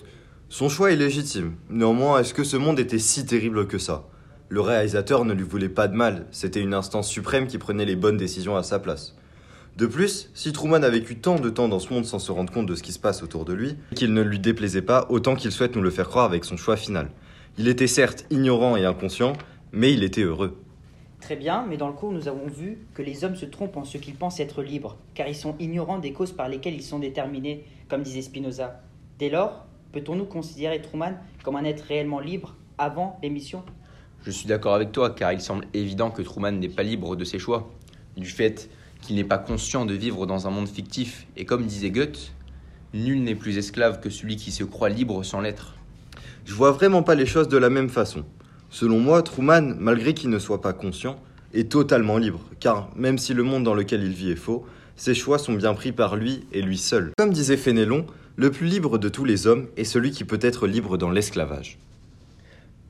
Son 0.49 0.69
choix 0.69 0.91
est 0.91 0.97
légitime. 0.97 1.55
Néanmoins, 1.71 2.19
est-ce 2.19 2.35
que 2.35 2.45
ce 2.45 2.57
monde 2.57 2.81
était 2.81 2.99
si 2.99 3.25
terrible 3.25 3.69
que 3.69 3.79
ça? 3.79 4.09
Le 4.49 4.61
réalisateur 4.61 5.25
ne 5.25 5.33
lui 5.33 5.45
voulait 5.45 5.69
pas 5.69 5.89
de 5.89 5.95
mal, 5.95 6.27
c'était 6.31 6.61
une 6.61 6.75
instance 6.75 7.09
suprême 7.09 7.47
qui 7.47 7.59
prenait 7.59 7.85
les 7.85 7.97
bonnes 7.97 8.17
décisions 8.17 8.57
à 8.57 8.63
sa 8.63 8.79
place. 8.79 9.17
De 9.77 9.87
plus, 9.87 10.31
si 10.35 10.53
Truman 10.53 10.85
a 10.85 10.89
vécu 10.89 11.17
tant 11.17 11.41
de 11.41 11.51
temps 11.51 11.67
dans 11.67 11.81
ce 11.81 11.93
monde 11.93 12.05
sans 12.05 12.21
se 12.21 12.31
rendre 12.31 12.53
compte 12.53 12.67
de 12.67 12.77
ce 12.77 12.83
qui 12.85 12.93
se 12.93 13.01
passe 13.01 13.25
autour 13.25 13.45
de 13.45 13.53
lui, 13.53 13.75
qu'il 13.97 14.13
ne 14.13 14.23
lui 14.23 14.39
déplaisait 14.39 14.83
pas 14.83 15.07
autant 15.09 15.35
qu'il 15.35 15.51
souhaite 15.51 15.75
nous 15.75 15.83
le 15.83 15.91
faire 15.91 16.09
croire 16.09 16.27
avec 16.27 16.45
son 16.45 16.57
choix 16.57 16.77
final. 16.77 17.11
Il 17.59 17.67
était 17.67 17.89
certes 17.89 18.25
ignorant 18.31 18.77
et 18.77 18.85
inconscient, 18.85 19.33
mais 19.73 19.93
il 19.93 20.05
était 20.05 20.23
heureux. 20.23 20.61
Très 21.21 21.35
bien, 21.35 21.67
mais 21.69 21.77
dans 21.77 21.89
le 21.89 21.95
cours, 21.95 22.13
nous 22.13 22.29
avons 22.29 22.47
vu 22.47 22.87
que 22.95 23.03
les 23.03 23.25
hommes 23.25 23.35
se 23.35 23.47
trompent 23.47 23.77
en 23.77 23.85
ce 23.85 23.99
qu'ils 23.99 24.15
pensent 24.15 24.39
être 24.39 24.63
libres, 24.63 24.97
car 25.15 25.27
ils 25.27 25.35
sont 25.35 25.57
ignorants 25.59 25.99
des 25.99 26.13
causes 26.13 26.33
par 26.33 26.49
lesquelles 26.49 26.75
ils 26.75 26.83
sont 26.83 27.01
déterminés, 27.01 27.65
comme 27.89 28.03
disait 28.03 28.23
Spinoza. 28.23 28.81
Dès 29.19 29.29
lors, 29.29 29.67
peut-on 29.91 30.15
nous 30.15 30.27
considérer 30.27 30.83
Truman 30.83 31.15
comme 31.43 31.57
un 31.57 31.65
être 31.65 31.83
réellement 31.83 32.21
libre 32.21 32.55
avant 32.79 33.19
l'émission? 33.25 33.65
Je 34.23 34.31
suis 34.31 34.47
d'accord 34.47 34.75
avec 34.75 34.93
toi, 34.93 35.11
car 35.11 35.33
il 35.33 35.41
semble 35.41 35.67
évident 35.75 36.13
que 36.13 36.23
Truman 36.23 36.53
n'est 36.53 36.69
pas 36.69 36.85
libre 36.85 37.17
de 37.17 37.25
ses 37.25 37.41
choix, 37.41 37.73
du 38.17 38.29
fait 38.29 38.71
qu'il 39.05 39.17
n'est 39.17 39.25
pas 39.25 39.39
conscient 39.39 39.85
de 39.85 39.95
vivre 39.95 40.27
dans 40.27 40.47
un 40.47 40.51
monde 40.51 40.69
fictif, 40.69 41.27
et 41.37 41.45
comme 41.45 41.67
disait 41.67 41.91
Goethe, 41.91 42.33
nul 42.95 43.23
n'est 43.23 43.35
plus 43.35 43.59
esclave 43.59 44.01
que 44.01 44.11
celui 44.11 44.37
qui 44.37 44.51
se 44.51 44.65
croit 44.65 44.89
libre 44.89 45.23
sans 45.23 45.41
l'être. 45.41 45.75
Je 46.47 46.55
vois 46.55 46.73
vraiment 46.73 47.03
pas 47.03 47.15
les 47.15 47.27
choses 47.27 47.49
de 47.49 47.59
la 47.59 47.71
même 47.71 47.91
façon. 47.91 48.25
Selon 48.71 48.99
moi, 48.99 49.23
Truman, 49.23 49.77
malgré 49.79 50.15
qu'il 50.15 50.31
ne 50.31 50.39
soit 50.39 50.61
pas 50.61 50.73
conscient, 50.73 51.21
est 51.53 51.71
totalement 51.71 52.19
libre, 52.19 52.41
car 52.61 52.91
même 52.97 53.19
si 53.19 53.35
le 53.35 53.43
monde 53.43 53.63
dans 53.63 53.75
lequel 53.75 54.03
il 54.03 54.13
vit 54.13 54.31
est 54.31 54.37
faux, 54.37 54.67
Ses 54.97 55.15
choix 55.15 55.39
sont 55.39 55.55
bien 55.55 55.75
pris 55.75 55.91
par 55.91 56.15
lui 56.15 56.45
et 56.53 56.63
lui 56.63 56.79
seul. 56.79 57.11
Comme 57.19 57.33
disait 57.33 57.57
Fénélon, 57.57 58.07
le 58.37 58.53
plus 58.53 58.67
libre 58.67 58.97
de 58.97 59.09
tous 59.09 59.25
les 59.25 59.49
hommes 59.49 59.67
est 59.77 59.85
celui 59.85 60.13
qui 60.13 60.23
peut 60.25 60.39
être 60.41 60.69
libre 60.69 60.97
dans 60.97 61.11
l'esclavage. 61.11 61.79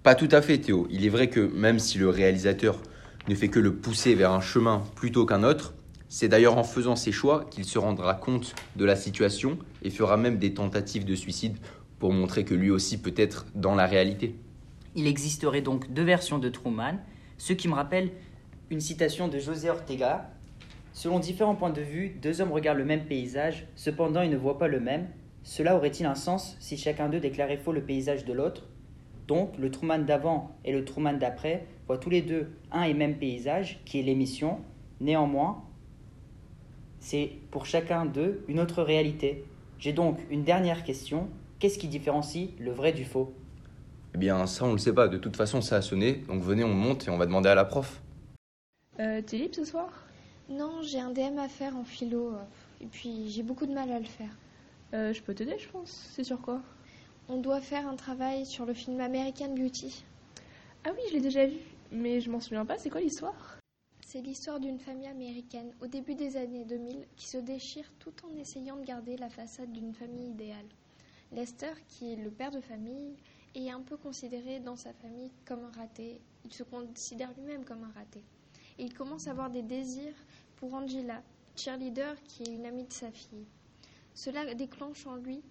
Pas 0.02 0.14
tout 0.14 0.28
à 0.30 0.42
fait, 0.42 0.58
Théo. 0.58 0.86
Il 0.90 1.06
est 1.06 1.08
vrai 1.08 1.30
que 1.30 1.40
même 1.40 1.78
si 1.78 1.96
le 1.96 2.10
réalisateur 2.10 2.78
ne 3.26 3.34
fait 3.34 3.48
que 3.48 3.58
le 3.58 3.72
pousser 3.72 4.14
vers 4.14 4.32
un 4.32 4.42
chemin 4.42 4.82
plutôt 4.96 5.24
qu'un 5.24 5.44
autre, 5.44 5.72
c'est 6.14 6.28
d'ailleurs 6.28 6.58
en 6.58 6.62
faisant 6.62 6.94
ses 6.94 7.10
choix 7.10 7.44
qu'il 7.50 7.64
se 7.64 7.76
rendra 7.76 8.14
compte 8.14 8.54
de 8.76 8.84
la 8.84 8.94
situation 8.94 9.58
et 9.82 9.90
fera 9.90 10.16
même 10.16 10.38
des 10.38 10.54
tentatives 10.54 11.04
de 11.04 11.16
suicide 11.16 11.56
pour 11.98 12.12
montrer 12.12 12.44
que 12.44 12.54
lui 12.54 12.70
aussi 12.70 12.98
peut 12.98 13.14
être 13.16 13.46
dans 13.56 13.74
la 13.74 13.84
réalité. 13.84 14.36
Il 14.94 15.08
existerait 15.08 15.60
donc 15.60 15.92
deux 15.92 16.04
versions 16.04 16.38
de 16.38 16.48
Truman, 16.48 17.00
ce 17.36 17.52
qui 17.52 17.66
me 17.66 17.74
rappelle 17.74 18.12
une 18.70 18.78
citation 18.78 19.26
de 19.26 19.40
José 19.40 19.68
Ortega. 19.68 20.30
Selon 20.92 21.18
différents 21.18 21.56
points 21.56 21.70
de 21.70 21.80
vue, 21.80 22.10
deux 22.22 22.40
hommes 22.40 22.52
regardent 22.52 22.78
le 22.78 22.84
même 22.84 23.06
paysage, 23.06 23.66
cependant 23.74 24.22
ils 24.22 24.30
ne 24.30 24.36
voient 24.36 24.58
pas 24.58 24.68
le 24.68 24.78
même. 24.78 25.08
Cela 25.42 25.74
aurait-il 25.74 26.06
un 26.06 26.14
sens 26.14 26.56
si 26.60 26.76
chacun 26.76 27.08
d'eux 27.08 27.18
déclarait 27.18 27.56
faux 27.56 27.72
le 27.72 27.82
paysage 27.82 28.24
de 28.24 28.32
l'autre? 28.32 28.68
Donc, 29.26 29.58
le 29.58 29.68
Truman 29.68 29.98
d'avant 29.98 30.56
et 30.64 30.70
le 30.70 30.84
Truman 30.84 31.14
d'après 31.14 31.66
voient 31.88 31.98
tous 31.98 32.10
les 32.10 32.22
deux 32.22 32.52
un 32.70 32.84
et 32.84 32.94
même 32.94 33.16
paysage, 33.16 33.80
qui 33.84 33.98
est 33.98 34.02
l'émission. 34.02 34.60
Néanmoins, 35.00 35.64
c'est 37.04 37.32
pour 37.50 37.66
chacun 37.66 38.06
d'eux 38.06 38.42
une 38.48 38.58
autre 38.58 38.82
réalité. 38.82 39.44
J'ai 39.78 39.92
donc 39.92 40.18
une 40.30 40.42
dernière 40.42 40.84
question. 40.84 41.28
Qu'est-ce 41.58 41.78
qui 41.78 41.86
différencie 41.86 42.48
le 42.58 42.72
vrai 42.72 42.92
du 42.92 43.04
faux? 43.04 43.34
Eh 44.14 44.18
bien, 44.18 44.46
ça, 44.46 44.64
on 44.64 44.68
ne 44.68 44.72
le 44.72 44.78
sait 44.78 44.94
pas. 44.94 45.06
De 45.08 45.18
toute 45.18 45.36
façon, 45.36 45.60
ça 45.60 45.76
a 45.76 45.82
sonné. 45.82 46.14
Donc 46.28 46.42
venez, 46.42 46.64
on 46.64 46.72
monte 46.72 47.06
et 47.06 47.10
on 47.10 47.18
va 47.18 47.26
demander 47.26 47.50
à 47.50 47.54
la 47.54 47.66
prof. 47.66 48.00
Euh, 49.00 49.20
T'es 49.20 49.36
libre 49.36 49.54
ce 49.54 49.66
soir? 49.66 49.90
Non, 50.48 50.80
j'ai 50.82 50.98
un 50.98 51.10
DM 51.10 51.38
à 51.38 51.48
faire 51.48 51.76
en 51.76 51.84
philo. 51.84 52.32
Et 52.80 52.86
puis, 52.86 53.28
j'ai 53.28 53.42
beaucoup 53.42 53.66
de 53.66 53.72
mal 53.74 53.90
à 53.92 53.98
le 53.98 54.06
faire. 54.06 54.30
euh, 54.94 55.12
Je 55.12 55.20
peux 55.20 55.34
t'aider, 55.34 55.56
je 55.58 55.68
pense. 55.68 56.08
C'est 56.14 56.24
sur 56.24 56.40
quoi? 56.40 56.62
On 57.28 57.36
doit 57.38 57.60
faire 57.60 57.86
un 57.86 57.96
travail 57.96 58.46
sur 58.46 58.64
le 58.64 58.72
film 58.72 58.98
American 59.00 59.54
Beauty. 59.54 60.04
Ah 60.86 60.90
oui, 60.94 61.00
je 61.10 61.14
l'ai 61.16 61.20
déjà 61.20 61.44
vu. 61.46 61.58
Mais 61.92 62.20
je 62.20 62.30
m'en 62.30 62.40
souviens 62.40 62.64
pas. 62.64 62.78
C'est 62.78 62.88
quoi 62.90 63.02
l'histoire? 63.02 63.58
C'est 64.14 64.22
l'histoire 64.22 64.60
d'une 64.60 64.78
famille 64.78 65.08
américaine 65.08 65.74
au 65.80 65.88
début 65.88 66.14
des 66.14 66.36
années 66.36 66.64
2000 66.64 67.04
qui 67.16 67.26
se 67.26 67.36
déchire 67.36 67.90
tout 67.98 68.14
en 68.24 68.36
essayant 68.36 68.76
de 68.76 68.84
garder 68.84 69.16
la 69.16 69.28
façade 69.28 69.72
d'une 69.72 69.92
famille 69.92 70.28
idéale. 70.28 70.68
Lester, 71.32 71.72
qui 71.88 72.12
est 72.12 72.16
le 72.22 72.30
père 72.30 72.52
de 72.52 72.60
famille, 72.60 73.16
est 73.56 73.72
un 73.72 73.80
peu 73.80 73.96
considéré 73.96 74.60
dans 74.60 74.76
sa 74.76 74.92
famille 74.92 75.32
comme 75.44 75.64
un 75.64 75.76
raté. 75.76 76.20
Il 76.44 76.52
se 76.52 76.62
considère 76.62 77.32
lui-même 77.36 77.64
comme 77.64 77.82
un 77.82 77.90
raté. 77.90 78.22
Il 78.78 78.94
commence 78.94 79.26
à 79.26 79.32
avoir 79.32 79.50
des 79.50 79.62
désirs 79.62 80.14
pour 80.54 80.74
Angela, 80.74 81.20
cheerleader 81.56 82.14
qui 82.22 82.44
est 82.44 82.54
une 82.54 82.66
amie 82.66 82.84
de 82.84 82.92
sa 82.92 83.10
fille. 83.10 83.48
Cela 84.14 84.54
déclenche 84.54 85.08
en 85.08 85.16
lui 85.16 85.42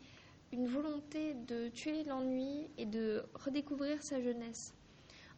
une 0.53 0.67
volonté 0.67 1.33
de 1.33 1.67
tuer 1.67 2.05
l'ennui 2.05 2.69
et 2.77 2.85
de 2.85 3.25
redécouvrir 3.33 4.01
sa 4.01 4.21
jeunesse 4.21 4.73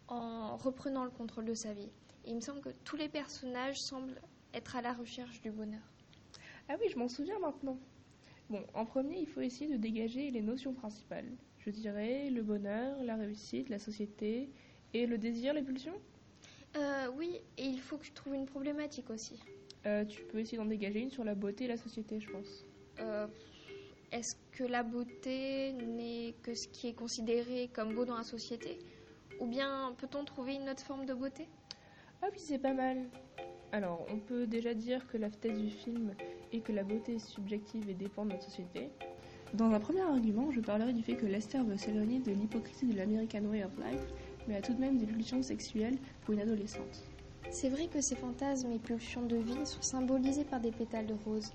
en 0.09 0.57
reprenant 0.57 1.03
le 1.03 1.09
contrôle 1.09 1.45
de 1.45 1.55
sa 1.55 1.73
vie. 1.73 1.89
Il 2.27 2.35
me 2.35 2.41
semble 2.41 2.61
que 2.61 2.69
tous 2.83 2.95
les 2.95 3.09
personnages 3.09 3.77
semblent 3.79 4.19
être 4.53 4.75
à 4.75 4.81
la 4.81 4.93
recherche 4.93 5.41
du 5.41 5.51
bonheur. 5.51 5.81
Ah 6.67 6.75
oui, 6.79 6.87
je 6.91 6.97
m'en 6.97 7.07
souviens 7.07 7.37
maintenant. 7.39 7.77
Bon, 8.49 8.63
en 8.73 8.85
premier, 8.85 9.19
il 9.19 9.27
faut 9.27 9.41
essayer 9.41 9.69
de 9.71 9.77
dégager 9.77 10.31
les 10.31 10.41
notions 10.41 10.73
principales. 10.73 11.29
Je 11.59 11.69
dirais 11.69 12.29
le 12.29 12.41
bonheur, 12.41 13.03
la 13.03 13.15
réussite, 13.15 13.69
la 13.69 13.79
société 13.79 14.49
et 14.93 15.05
le 15.05 15.17
désir, 15.17 15.53
les 15.53 15.63
pulsions. 15.63 15.99
Euh, 16.75 17.07
oui, 17.15 17.39
et 17.57 17.65
il 17.65 17.79
faut 17.79 17.97
que 17.97 18.05
je 18.05 18.13
trouve 18.13 18.35
une 18.35 18.45
problématique 18.45 19.09
aussi. 19.09 19.39
Euh, 19.85 20.03
tu 20.05 20.23
peux 20.23 20.39
essayer 20.39 20.57
d'en 20.57 20.65
dégager 20.65 20.99
une 20.99 21.11
sur 21.11 21.23
la 21.23 21.35
beauté 21.35 21.65
et 21.65 21.67
la 21.67 21.77
société, 21.77 22.19
je 22.19 22.29
pense. 22.29 22.65
Euh, 22.99 23.27
Est-ce 24.11 24.35
que 24.51 24.63
la 24.63 24.83
beauté 24.83 25.73
n'est 25.73 26.33
que 26.41 26.53
ce 26.53 26.67
qui 26.69 26.87
est 26.87 26.93
considéré 26.93 27.69
comme 27.73 27.93
beau 27.93 28.05
dans 28.05 28.17
la 28.17 28.23
société? 28.23 28.79
Ou 29.39 29.47
bien 29.47 29.93
peut-on 29.97 30.23
trouver 30.25 30.55
une 30.55 30.69
autre 30.69 30.83
forme 30.83 31.05
de 31.05 31.13
beauté? 31.13 31.47
Ah 32.25 32.29
oui, 32.31 32.39
c'est 32.39 32.57
pas 32.57 32.73
mal. 32.73 32.97
Alors, 33.71 34.03
on 34.11 34.17
peut 34.17 34.47
déjà 34.47 34.73
dire 34.73 35.05
que 35.05 35.15
la 35.15 35.29
thèse 35.29 35.59
du 35.59 35.69
film 35.69 36.15
est 36.51 36.61
que 36.61 36.71
la 36.71 36.83
beauté 36.83 37.15
est 37.15 37.19
subjective 37.19 37.87
et 37.87 37.93
dépend 37.93 38.25
de 38.25 38.31
notre 38.31 38.45
société. 38.45 38.89
Dans 39.53 39.69
un 39.69 39.79
premier 39.79 40.01
argument, 40.01 40.49
je 40.49 40.59
parlerai 40.59 40.93
du 40.93 41.03
fait 41.03 41.13
que 41.13 41.27
Lester 41.27 41.59
veut 41.59 41.77
s'éloigner 41.77 42.17
de 42.17 42.31
l'hypocrisie 42.31 42.87
de 42.87 42.97
l'American 42.97 43.43
Way 43.43 43.65
of 43.65 43.77
Life, 43.77 44.11
mais 44.47 44.55
a 44.55 44.61
tout 44.63 44.73
de 44.73 44.79
même 44.79 44.97
des 44.97 45.05
pulsions 45.05 45.43
sexuelles 45.43 45.99
pour 46.23 46.33
une 46.33 46.39
adolescente. 46.39 47.03
C'est 47.51 47.69
vrai 47.69 47.85
que 47.85 48.01
ces 48.01 48.15
fantasmes 48.15 48.71
et 48.71 48.79
pulsions 48.79 49.27
de 49.27 49.37
vie 49.37 49.63
sont 49.65 49.83
symbolisés 49.83 50.45
par 50.45 50.59
des 50.59 50.71
pétales 50.71 51.05
de 51.05 51.15
rose. 51.25 51.53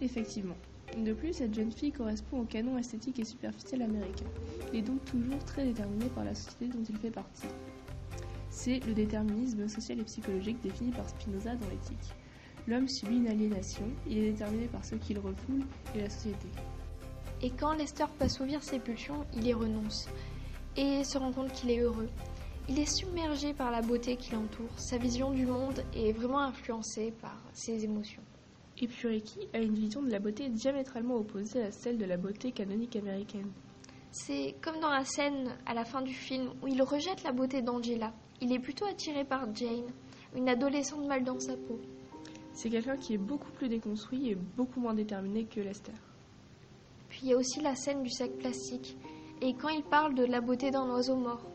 Effectivement. 0.00 0.56
De 0.96 1.14
plus, 1.14 1.32
cette 1.32 1.52
jeune 1.52 1.72
fille 1.72 1.90
correspond 1.90 2.42
au 2.42 2.44
canon 2.44 2.78
esthétique 2.78 3.18
et 3.18 3.24
superficiel 3.24 3.82
américain. 3.82 4.26
Est 4.72 4.82
donc 4.82 5.04
toujours 5.04 5.44
très 5.44 5.64
déterminé 5.64 6.06
par 6.14 6.24
la 6.24 6.36
société 6.36 6.68
dont 6.68 6.84
il 6.88 6.96
fait 6.96 7.10
partie. 7.10 7.48
C'est 8.58 8.80
le 8.86 8.94
déterminisme 8.94 9.68
social 9.68 10.00
et 10.00 10.04
psychologique 10.04 10.62
défini 10.62 10.90
par 10.90 11.06
Spinoza 11.06 11.54
dans 11.56 11.68
l'éthique. 11.68 12.14
L'homme 12.66 12.88
subit 12.88 13.18
une 13.18 13.28
aliénation, 13.28 13.86
il 14.08 14.16
est 14.16 14.30
déterminé 14.30 14.66
par 14.66 14.82
ce 14.82 14.94
qu'il 14.94 15.18
refoule 15.18 15.60
et 15.94 16.00
la 16.00 16.08
société. 16.08 16.48
Et 17.42 17.50
quand 17.50 17.74
Lester 17.74 18.06
peut 18.18 18.24
assouvir 18.24 18.62
ses 18.62 18.78
pulsions, 18.78 19.26
il 19.34 19.46
y 19.46 19.52
renonce 19.52 20.08
et 20.74 21.04
se 21.04 21.18
rend 21.18 21.32
compte 21.32 21.52
qu'il 21.52 21.70
est 21.70 21.80
heureux. 21.80 22.08
Il 22.70 22.78
est 22.78 22.90
submergé 22.90 23.52
par 23.52 23.70
la 23.70 23.82
beauté 23.82 24.16
qui 24.16 24.32
l'entoure. 24.32 24.72
Sa 24.78 24.96
vision 24.96 25.32
du 25.32 25.44
monde 25.44 25.84
est 25.94 26.12
vraiment 26.12 26.40
influencée 26.40 27.12
par 27.20 27.36
ses 27.52 27.84
émotions. 27.84 28.22
Ricky 28.80 29.40
a 29.52 29.58
une 29.58 29.74
vision 29.74 30.00
de 30.02 30.10
la 30.10 30.18
beauté 30.18 30.48
diamétralement 30.48 31.16
opposée 31.16 31.62
à 31.62 31.70
celle 31.70 31.98
de 31.98 32.06
la 32.06 32.16
beauté 32.16 32.52
canonique 32.52 32.96
américaine. 32.96 33.52
C'est 34.12 34.54
comme 34.62 34.80
dans 34.80 34.90
la 34.90 35.04
scène 35.04 35.54
à 35.66 35.74
la 35.74 35.84
fin 35.84 36.00
du 36.00 36.14
film 36.14 36.48
où 36.62 36.68
il 36.68 36.82
rejette 36.82 37.22
la 37.22 37.32
beauté 37.32 37.60
d'Angela. 37.60 38.14
Il 38.40 38.52
est 38.52 38.58
plutôt 38.58 38.84
attiré 38.84 39.24
par 39.24 39.54
Jane, 39.54 39.90
une 40.34 40.48
adolescente 40.48 41.06
mal 41.06 41.24
dans 41.24 41.40
sa 41.40 41.56
peau. 41.56 41.80
C'est 42.52 42.70
quelqu'un 42.70 42.96
qui 42.96 43.14
est 43.14 43.18
beaucoup 43.18 43.50
plus 43.52 43.68
déconstruit 43.68 44.30
et 44.30 44.34
beaucoup 44.34 44.80
moins 44.80 44.94
déterminé 44.94 45.44
que 45.44 45.60
Lester. 45.60 45.92
Puis 47.08 47.20
il 47.22 47.28
y 47.28 47.32
a 47.32 47.36
aussi 47.36 47.60
la 47.60 47.74
scène 47.74 48.02
du 48.02 48.10
sac 48.10 48.30
plastique. 48.32 48.96
Et 49.40 49.54
quand 49.54 49.68
il 49.68 49.82
parle 49.82 50.14
de 50.14 50.24
la 50.24 50.40
beauté 50.40 50.70
d'un 50.70 50.88
oiseau 50.90 51.16
mort, 51.16 51.46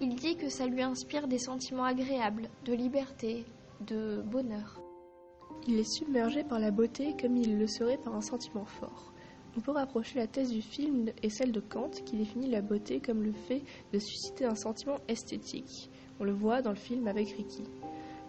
il 0.00 0.14
dit 0.14 0.36
que 0.36 0.48
ça 0.48 0.66
lui 0.66 0.82
inspire 0.82 1.28
des 1.28 1.38
sentiments 1.38 1.84
agréables, 1.84 2.48
de 2.64 2.72
liberté, 2.72 3.44
de 3.86 4.22
bonheur. 4.22 4.80
Il 5.66 5.78
est 5.78 5.90
submergé 5.90 6.42
par 6.42 6.58
la 6.58 6.70
beauté 6.70 7.14
comme 7.20 7.36
il 7.36 7.58
le 7.58 7.66
serait 7.66 7.98
par 7.98 8.14
un 8.14 8.22
sentiment 8.22 8.64
fort. 8.64 9.12
On 9.56 9.60
peut 9.60 9.72
rapprocher 9.72 10.18
la 10.18 10.26
thèse 10.26 10.52
du 10.52 10.62
film 10.62 11.10
et 11.22 11.28
celle 11.28 11.52
de 11.52 11.60
Kant 11.60 11.90
qui 11.90 12.16
définit 12.16 12.48
la 12.48 12.62
beauté 12.62 13.00
comme 13.00 13.22
le 13.22 13.32
fait 13.32 13.62
de 13.92 13.98
susciter 13.98 14.44
un 14.44 14.54
sentiment 14.54 14.96
esthétique. 15.08 15.90
On 16.20 16.24
le 16.24 16.32
voit 16.32 16.60
dans 16.60 16.70
le 16.70 16.76
film 16.76 17.08
avec 17.08 17.28
Ricky. 17.30 17.64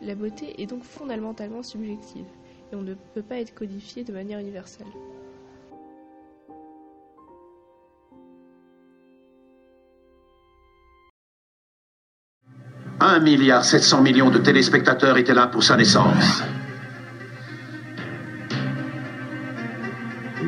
La 0.02 0.16
beauté 0.16 0.62
est 0.62 0.66
donc 0.66 0.84
fondamentalement 0.84 1.62
subjective 1.62 2.26
et 2.72 2.76
on 2.76 2.82
ne 2.82 2.94
peut 3.14 3.22
pas 3.22 3.36
être 3.36 3.54
codifiée 3.54 4.06
de 4.06 4.14
manière 4.14 4.40
universelle. 4.40 4.88
Un 13.02 13.20
milliard 13.20 13.66
700 13.66 14.02
millions 14.04 14.30
de 14.30 14.38
téléspectateurs 14.38 15.18
étaient 15.18 15.34
là 15.34 15.48
pour 15.48 15.64
sa 15.64 15.76
naissance. 15.76 16.44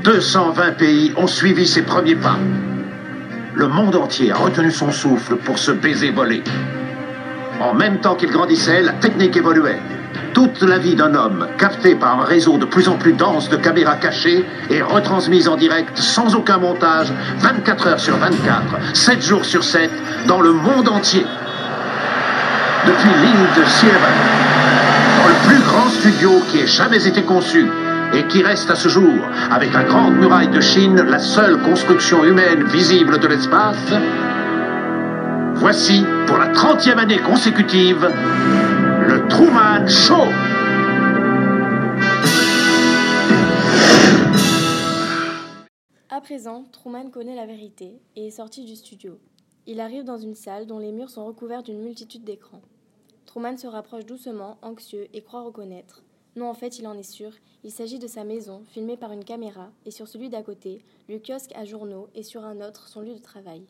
220 0.03 0.71
pays 0.73 1.13
ont 1.17 1.27
suivi 1.27 1.67
ses 1.67 1.81
premiers 1.81 2.15
pas. 2.15 2.37
Le 3.55 3.67
monde 3.67 3.95
entier 3.95 4.31
a 4.31 4.37
retenu 4.37 4.71
son 4.71 4.91
souffle 4.91 5.35
pour 5.35 5.59
ce 5.59 5.71
baiser 5.71 6.11
volé. 6.11 6.41
En 7.63 7.73
même 7.73 7.99
temps 7.99 8.15
qu'il 8.15 8.29
grandissait, 8.29 8.81
la 8.81 8.91
technique 8.91 9.37
évoluait. 9.37 9.79
Toute 10.33 10.61
la 10.63 10.79
vie 10.79 10.95
d'un 10.95 11.15
homme, 11.15 11.47
captée 11.57 11.95
par 11.95 12.19
un 12.19 12.25
réseau 12.25 12.57
de 12.57 12.65
plus 12.65 12.89
en 12.89 12.97
plus 12.97 13.13
dense 13.13 13.47
de 13.49 13.55
caméras 13.55 13.95
cachées 13.95 14.43
et 14.69 14.81
retransmise 14.81 15.47
en 15.47 15.55
direct 15.55 15.97
sans 15.97 16.35
aucun 16.35 16.57
montage, 16.57 17.13
24 17.39 17.87
heures 17.87 17.99
sur 18.01 18.17
24, 18.17 18.63
7 18.93 19.25
jours 19.25 19.45
sur 19.45 19.63
7, 19.63 19.89
dans 20.27 20.41
le 20.41 20.51
monde 20.51 20.89
entier. 20.89 21.25
Depuis 22.85 23.11
l'île 23.21 23.63
de 23.63 23.69
Sierra, 23.69 24.09
dans 25.21 25.29
le 25.29 25.47
plus 25.47 25.61
grand 25.63 25.87
studio 25.87 26.31
qui 26.51 26.59
ait 26.59 26.67
jamais 26.67 27.07
été 27.07 27.21
conçu 27.21 27.65
et 28.13 28.23
qui 28.23 28.43
reste 28.43 28.69
à 28.69 28.75
ce 28.75 28.89
jour, 28.89 29.13
avec 29.51 29.73
la 29.73 29.83
grande 29.83 30.17
muraille 30.17 30.49
de 30.49 30.59
Chine, 30.59 31.01
la 31.01 31.19
seule 31.19 31.57
construction 31.59 32.25
humaine 32.25 32.65
visible 32.65 33.19
de 33.19 33.27
l'espace, 33.27 33.93
voici, 35.63 36.03
pour 36.27 36.35
la 36.35 36.51
30e 36.51 36.97
année 36.97 37.19
consécutive, 37.19 38.01
le 38.01 39.25
Truman 39.29 39.87
Show. 39.87 40.27
À 46.09 46.19
présent, 46.19 46.65
Truman 46.73 47.09
connaît 47.09 47.37
la 47.37 47.45
vérité 47.45 48.01
et 48.17 48.27
est 48.27 48.31
sorti 48.31 48.65
du 48.65 48.75
studio. 48.75 49.17
Il 49.65 49.79
arrive 49.79 50.03
dans 50.03 50.17
une 50.17 50.35
salle 50.35 50.67
dont 50.67 50.79
les 50.79 50.91
murs 50.91 51.09
sont 51.09 51.25
recouverts 51.25 51.63
d'une 51.63 51.81
multitude 51.81 52.25
d'écrans. 52.25 52.61
Truman 53.25 53.55
se 53.55 53.67
rapproche 53.67 54.05
doucement, 54.05 54.57
anxieux, 54.63 55.07
et 55.13 55.21
croit 55.21 55.43
reconnaître 55.43 56.03
Non, 56.35 56.49
en 56.49 56.53
fait, 56.53 56.77
il 56.77 56.87
en 56.87 56.97
est 56.97 57.09
sûr. 57.09 57.31
Il 57.63 57.71
s'agit 57.71 57.99
de 57.99 58.07
sa 58.07 58.25
maison, 58.25 58.63
filmée 58.73 58.97
par 58.97 59.13
une 59.13 59.23
caméra, 59.23 59.71
et 59.85 59.91
sur 59.91 60.09
celui 60.09 60.27
d'à 60.27 60.43
côté, 60.43 60.83
le 61.07 61.19
kiosque 61.19 61.53
à 61.55 61.63
journaux, 61.63 62.09
et 62.15 62.23
sur 62.23 62.43
un 62.43 62.59
autre, 62.59 62.89
son 62.89 62.99
lieu 62.99 63.13
de 63.13 63.21
travail. 63.21 63.65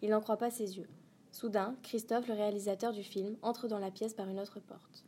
Il 0.00 0.08
n'en 0.08 0.22
croit 0.22 0.38
pas 0.38 0.50
ses 0.50 0.78
yeux. 0.78 0.88
Soudain, 1.34 1.74
Christophe, 1.82 2.28
le 2.28 2.34
réalisateur 2.34 2.92
du 2.92 3.02
film, 3.02 3.34
entre 3.42 3.66
dans 3.66 3.80
la 3.80 3.90
pièce 3.90 4.14
par 4.14 4.28
une 4.28 4.38
autre 4.38 4.60
porte. 4.60 5.04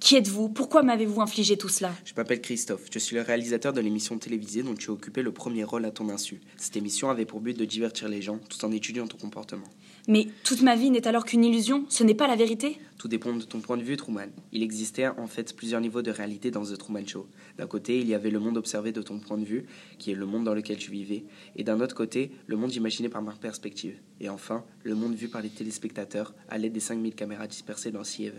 Qui 0.00 0.16
êtes-vous? 0.16 0.48
Pourquoi 0.48 0.82
m'avez-vous 0.82 1.20
infligé 1.20 1.56
tout 1.56 1.68
cela? 1.68 1.92
Je 2.04 2.14
m'appelle 2.16 2.40
Christophe, 2.40 2.88
je 2.92 2.98
suis 2.98 3.14
le 3.14 3.22
réalisateur 3.22 3.72
de 3.72 3.80
l'émission 3.80 4.18
télévisée 4.18 4.64
dont 4.64 4.74
tu 4.74 4.90
as 4.90 4.92
occupé 4.92 5.22
le 5.22 5.30
premier 5.30 5.62
rôle 5.62 5.84
à 5.84 5.92
ton 5.92 6.08
insu. 6.08 6.40
Cette 6.56 6.76
émission 6.76 7.10
avait 7.10 7.26
pour 7.26 7.40
but 7.40 7.56
de 7.56 7.64
divertir 7.64 8.08
les 8.08 8.22
gens 8.22 8.38
tout 8.48 8.64
en 8.64 8.72
étudiant 8.72 9.06
ton 9.06 9.18
comportement. 9.18 9.68
Mais 10.08 10.28
toute 10.44 10.62
ma 10.62 10.76
vie 10.76 10.90
n'est 10.90 11.08
alors 11.08 11.24
qu'une 11.24 11.44
illusion 11.44 11.84
Ce 11.88 12.04
n'est 12.04 12.14
pas 12.14 12.28
la 12.28 12.36
vérité 12.36 12.78
Tout 12.96 13.08
dépend 13.08 13.32
de 13.32 13.42
ton 13.42 13.58
point 13.60 13.76
de 13.76 13.82
vue, 13.82 13.96
Truman. 13.96 14.28
Il 14.52 14.62
existait 14.62 15.08
en 15.08 15.26
fait 15.26 15.54
plusieurs 15.56 15.80
niveaux 15.80 16.02
de 16.02 16.12
réalité 16.12 16.52
dans 16.52 16.64
The 16.64 16.78
Truman 16.78 17.04
Show. 17.06 17.26
D'un 17.58 17.66
côté, 17.66 17.98
il 17.98 18.06
y 18.06 18.14
avait 18.14 18.30
le 18.30 18.38
monde 18.38 18.56
observé 18.56 18.92
de 18.92 19.02
ton 19.02 19.18
point 19.18 19.36
de 19.36 19.44
vue, 19.44 19.66
qui 19.98 20.12
est 20.12 20.14
le 20.14 20.26
monde 20.26 20.44
dans 20.44 20.54
lequel 20.54 20.76
tu 20.76 20.92
vivais, 20.92 21.24
et 21.56 21.64
d'un 21.64 21.80
autre 21.80 21.96
côté, 21.96 22.30
le 22.46 22.56
monde 22.56 22.72
imaginé 22.74 23.08
par 23.08 23.22
ma 23.22 23.32
perspective. 23.32 23.98
Et 24.20 24.28
enfin, 24.28 24.64
le 24.84 24.94
monde 24.94 25.14
vu 25.14 25.28
par 25.28 25.42
les 25.42 25.50
téléspectateurs 25.50 26.34
à 26.48 26.58
l'aide 26.58 26.72
des 26.72 26.80
5000 26.80 27.14
caméras 27.14 27.48
dispersées 27.48 27.90
dans 27.90 28.04
Sea. 28.04 28.32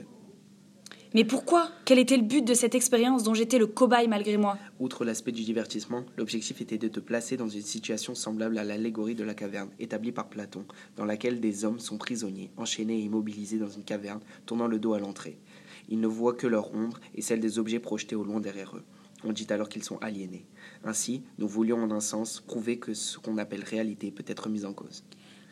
Mais 1.13 1.23
pourquoi? 1.23 1.69
Quel 1.85 1.99
était 1.99 2.17
le 2.17 2.23
but 2.23 2.43
de 2.45 2.53
cette 2.53 2.75
expérience 2.75 3.23
dont 3.23 3.33
j'étais 3.33 3.59
le 3.59 3.67
cobaye 3.67 4.07
malgré 4.07 4.35
moi? 4.37 4.57
Outre 4.79 5.05
l'aspect 5.05 5.31
du 5.31 5.43
divertissement, 5.43 6.03
l'objectif 6.17 6.59
était 6.61 6.77
de 6.77 6.89
te 6.89 6.99
placer 6.99 7.37
dans 7.37 7.47
une 7.47 7.61
situation 7.61 8.13
semblable 8.13 8.57
à 8.57 8.63
l'allégorie 8.63 9.15
de 9.15 9.23
la 9.23 9.33
caverne, 9.33 9.69
établie 9.79 10.11
par 10.11 10.27
Platon, 10.27 10.65
dans 10.97 11.05
laquelle 11.05 11.39
des 11.39 11.63
hommes 11.63 11.79
sont 11.79 11.97
prisonniers, 11.97 12.51
enchaînés 12.57 12.99
et 12.99 13.03
immobilisés 13.03 13.57
dans 13.57 13.69
une 13.69 13.83
caverne, 13.83 14.19
tournant 14.45 14.67
le 14.67 14.79
dos 14.79 14.93
à 14.93 14.99
l'entrée. 14.99 15.37
Ils 15.89 16.01
ne 16.01 16.07
voient 16.07 16.33
que 16.33 16.47
leur 16.47 16.73
ombre 16.73 16.99
et 17.15 17.21
celle 17.21 17.39
des 17.39 17.57
objets 17.57 17.79
projetés 17.79 18.15
au 18.15 18.23
loin 18.23 18.41
derrière 18.41 18.75
eux. 18.75 18.83
On 19.23 19.31
dit 19.31 19.47
alors 19.49 19.69
qu'ils 19.69 19.83
sont 19.83 19.97
aliénés. 19.99 20.45
Ainsi, 20.83 21.23
nous 21.39 21.47
voulions 21.47 21.81
en 21.81 21.91
un 21.91 22.01
sens 22.01 22.43
prouver 22.45 22.77
que 22.77 22.93
ce 22.93 23.17
qu'on 23.17 23.37
appelle 23.37 23.63
réalité 23.63 24.11
peut 24.11 24.25
être 24.27 24.49
mis 24.49 24.65
en 24.65 24.73
cause. 24.73 25.03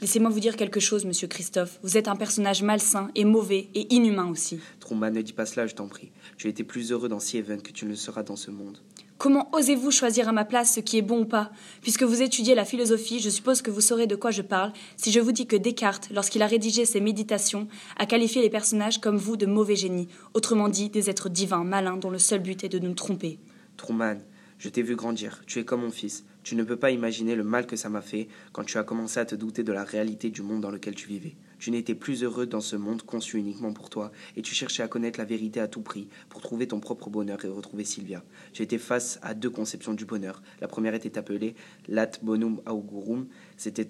Laissez-moi 0.01 0.29
vous 0.29 0.41
dire 0.41 0.57
quelque 0.57 0.81
chose, 0.81 1.05
monsieur 1.05 1.27
Christophe. 1.27 1.79
Vous 1.81 1.97
êtes 1.97 2.09
un 2.09 2.17
personnage 2.17 2.61
malsain 2.61 3.09
et 3.15 3.23
mauvais 3.23 3.69
et 3.73 3.93
inhumain 3.95 4.29
aussi. 4.29 4.59
Truman, 4.85 5.09
ne 5.09 5.21
dis 5.23 5.33
pas 5.33 5.47
cela, 5.47 5.65
je 5.65 5.73
t'en 5.73 5.87
prie. 5.87 6.11
Tu 6.37 6.45
as 6.45 6.51
été 6.51 6.63
plus 6.63 6.91
heureux 6.91 7.09
dans 7.09 7.19
Sea 7.19 7.41
que 7.41 7.71
tu 7.71 7.85
ne 7.85 7.89
le 7.89 7.95
seras 7.95 8.21
dans 8.21 8.35
ce 8.35 8.51
monde. 8.51 8.77
Comment 9.17 9.49
osez-vous 9.51 9.89
choisir 9.89 10.29
à 10.29 10.31
ma 10.31 10.45
place 10.45 10.75
ce 10.75 10.79
qui 10.79 10.99
est 10.99 11.01
bon 11.01 11.21
ou 11.21 11.25
pas 11.25 11.51
Puisque 11.81 12.03
vous 12.03 12.21
étudiez 12.21 12.53
la 12.53 12.65
philosophie, 12.65 13.19
je 13.19 13.31
suppose 13.31 13.63
que 13.63 13.71
vous 13.71 13.81
saurez 13.81 14.05
de 14.05 14.15
quoi 14.15 14.29
je 14.29 14.43
parle 14.43 14.73
si 14.95 15.11
je 15.11 15.19
vous 15.19 15.31
dis 15.31 15.47
que 15.47 15.55
Descartes, 15.55 16.09
lorsqu'il 16.13 16.43
a 16.43 16.47
rédigé 16.47 16.85
ses 16.85 16.99
méditations, 16.99 17.67
a 17.97 18.05
qualifié 18.05 18.43
les 18.43 18.49
personnages 18.51 19.01
comme 19.01 19.17
vous 19.17 19.37
de 19.37 19.47
mauvais 19.47 19.75
génies, 19.75 20.07
autrement 20.35 20.69
dit 20.69 20.89
des 20.89 21.09
êtres 21.09 21.29
divins, 21.29 21.63
malins, 21.63 21.97
dont 21.97 22.11
le 22.11 22.19
seul 22.19 22.41
but 22.41 22.63
est 22.63 22.69
de 22.69 22.77
nous 22.77 22.93
tromper. 22.93 23.39
Truman, 23.77 24.19
je 24.59 24.69
t'ai 24.69 24.83
vu 24.83 24.95
grandir, 24.95 25.41
tu 25.47 25.59
es 25.59 25.65
comme 25.65 25.81
mon 25.81 25.91
fils. 25.91 26.25
Tu 26.45 26.55
ne 26.55 26.61
peux 26.61 26.77
pas 26.77 26.91
imaginer 26.91 27.33
le 27.33 27.43
mal 27.43 27.65
que 27.65 27.75
ça 27.75 27.89
m'a 27.89 28.03
fait 28.03 28.27
quand 28.51 28.63
tu 28.63 28.77
as 28.77 28.83
commencé 28.83 29.19
à 29.19 29.25
te 29.25 29.33
douter 29.33 29.63
de 29.63 29.71
la 29.71 29.83
réalité 29.83 30.29
du 30.29 30.43
monde 30.43 30.61
dans 30.61 30.69
lequel 30.69 30.93
tu 30.93 31.07
vivais. 31.07 31.35
Tu 31.57 31.71
n'étais 31.71 31.95
plus 31.95 32.21
heureux 32.21 32.45
dans 32.45 32.61
ce 32.61 32.75
monde 32.75 33.01
conçu 33.01 33.39
uniquement 33.39 33.73
pour 33.73 33.89
toi, 33.89 34.11
et 34.37 34.43
tu 34.43 34.53
cherchais 34.53 34.83
à 34.83 34.87
connaître 34.87 35.17
la 35.17 35.25
vérité 35.25 35.59
à 35.59 35.67
tout 35.67 35.81
prix 35.81 36.07
pour 36.29 36.41
trouver 36.41 36.67
ton 36.67 36.79
propre 36.79 37.09
bonheur 37.09 37.43
et 37.43 37.47
retrouver 37.47 37.83
Sylvia. 37.83 38.23
J'ai 38.53 38.61
été 38.61 38.77
face 38.77 39.17
à 39.23 39.33
deux 39.33 39.49
conceptions 39.49 39.95
du 39.95 40.05
bonheur. 40.05 40.43
La 40.61 40.67
première 40.67 40.93
était 40.93 41.17
appelée 41.17 41.55
lat 41.87 42.11
bonum 42.21 42.61
augurum, 42.67 43.25
c'était 43.57 43.87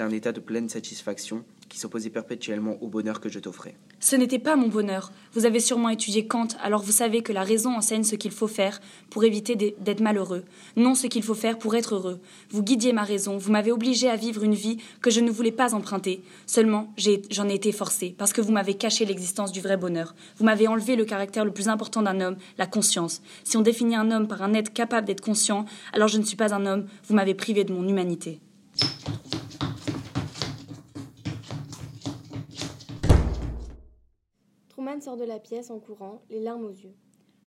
un 0.00 0.10
état 0.10 0.32
de 0.32 0.40
pleine 0.40 0.68
satisfaction 0.68 1.44
qui 1.68 1.78
s'opposait 1.78 2.10
perpétuellement 2.10 2.82
au 2.82 2.88
bonheur 2.88 3.20
que 3.20 3.28
je 3.28 3.38
t'offrais. 3.38 3.76
Ce 4.04 4.16
n'était 4.16 4.40
pas 4.40 4.56
mon 4.56 4.66
bonheur. 4.66 5.12
Vous 5.32 5.46
avez 5.46 5.60
sûrement 5.60 5.88
étudié 5.88 6.26
Kant, 6.26 6.48
alors 6.60 6.82
vous 6.82 6.90
savez 6.90 7.22
que 7.22 7.32
la 7.32 7.44
raison 7.44 7.76
enseigne 7.76 8.02
ce 8.02 8.16
qu'il 8.16 8.32
faut 8.32 8.48
faire 8.48 8.80
pour 9.10 9.22
éviter 9.22 9.54
d'être 9.54 10.00
malheureux, 10.00 10.42
non 10.74 10.96
ce 10.96 11.06
qu'il 11.06 11.22
faut 11.22 11.36
faire 11.36 11.56
pour 11.56 11.76
être 11.76 11.94
heureux. 11.94 12.20
Vous 12.50 12.64
guidiez 12.64 12.92
ma 12.92 13.04
raison, 13.04 13.38
vous 13.38 13.52
m'avez 13.52 13.70
obligé 13.70 14.10
à 14.10 14.16
vivre 14.16 14.42
une 14.42 14.56
vie 14.56 14.78
que 15.02 15.10
je 15.12 15.20
ne 15.20 15.30
voulais 15.30 15.52
pas 15.52 15.72
emprunter. 15.72 16.24
Seulement, 16.46 16.92
j'en 17.30 17.48
ai, 17.48 17.54
été 17.54 17.70
forcé, 17.70 18.12
parce 18.18 18.32
que 18.32 18.40
vous 18.40 18.50
m'avez 18.50 18.74
caché 18.74 19.04
l'existence 19.04 19.52
du 19.52 19.60
vrai 19.60 19.76
bonheur. 19.76 20.16
Vous 20.36 20.44
m'avez 20.44 20.66
enlevé 20.66 20.96
le 20.96 21.04
caractère 21.04 21.44
le 21.44 21.52
plus 21.52 21.68
important 21.68 22.02
d'un 22.02 22.20
homme, 22.20 22.36
la 22.58 22.66
conscience. 22.66 23.22
Si 23.44 23.56
on 23.56 23.62
définit 23.62 23.94
un 23.94 24.10
homme 24.10 24.26
par 24.26 24.42
un 24.42 24.52
être 24.52 24.72
capable 24.72 25.06
d'être 25.06 25.20
conscient, 25.20 25.64
alors 25.92 26.08
je 26.08 26.18
ne 26.18 26.24
suis 26.24 26.36
pas 26.36 26.52
un 26.52 26.66
homme, 26.66 26.86
vous 27.06 27.14
m'avez 27.14 27.34
privé 27.34 27.62
de 27.62 27.72
mon 27.72 27.86
humanité. 27.86 28.40
Sort 35.02 35.16
de 35.16 35.24
la 35.24 35.38
pièce 35.38 35.70
en 35.70 35.78
courant, 35.78 36.22
les 36.30 36.40
larmes 36.40 36.64
aux 36.64 36.70
yeux. 36.70 36.94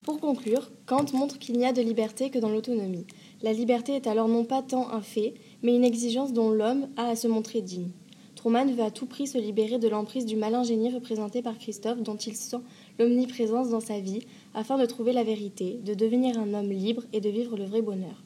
Pour 0.02 0.18
conclure, 0.18 0.72
Kant 0.86 1.04
montre 1.12 1.38
qu'il 1.38 1.56
n'y 1.56 1.66
a 1.66 1.72
de 1.72 1.82
liberté 1.82 2.30
que 2.30 2.38
dans 2.38 2.48
l'autonomie. 2.48 3.06
La 3.42 3.52
liberté 3.52 3.94
est 3.94 4.08
alors 4.08 4.26
non 4.26 4.44
pas 4.44 4.62
tant 4.62 4.90
un 4.90 5.02
fait, 5.02 5.34
mais 5.62 5.76
une 5.76 5.84
exigence 5.84 6.32
dont 6.32 6.50
l'homme 6.50 6.88
a 6.96 7.08
à 7.08 7.14
se 7.14 7.28
montrer 7.28 7.60
digne. 7.60 7.90
Truman 8.34 8.66
veut 8.66 8.82
à 8.82 8.90
tout 8.90 9.06
prix 9.06 9.28
se 9.28 9.38
libérer 9.38 9.78
de 9.78 9.86
l'emprise 9.86 10.26
du 10.26 10.34
malin 10.34 10.64
génie 10.64 10.92
représenté 10.92 11.42
par 11.42 11.58
Christophe 11.58 12.02
dont 12.02 12.16
il 12.16 12.34
sent 12.34 12.56
l'omniprésence 12.98 13.70
dans 13.70 13.78
sa 13.78 14.00
vie 14.00 14.26
afin 14.54 14.78
de 14.78 14.86
trouver 14.86 15.12
la 15.12 15.22
vérité, 15.22 15.78
de 15.84 15.94
devenir 15.94 16.36
un 16.38 16.52
homme 16.52 16.72
libre 16.72 17.04
et 17.12 17.20
de 17.20 17.28
vivre 17.28 17.56
le 17.56 17.64
vrai 17.64 17.82
bonheur. 17.82 18.24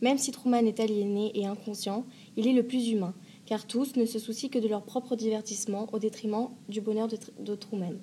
Même 0.00 0.18
si 0.18 0.32
Truman 0.32 0.66
est 0.66 0.80
aliéné 0.80 1.30
et 1.38 1.46
inconscient, 1.46 2.04
il 2.36 2.48
est 2.48 2.52
le 2.52 2.66
plus 2.66 2.88
humain, 2.88 3.14
car 3.46 3.68
tous 3.68 3.94
ne 3.94 4.06
se 4.06 4.18
soucient 4.18 4.48
que 4.48 4.58
de 4.58 4.66
leur 4.66 4.82
propre 4.82 5.14
divertissement 5.14 5.86
au 5.92 6.00
détriment 6.00 6.48
du 6.68 6.80
bonheur 6.80 7.06
de, 7.06 7.18
de 7.38 7.54
Truman. 7.54 7.94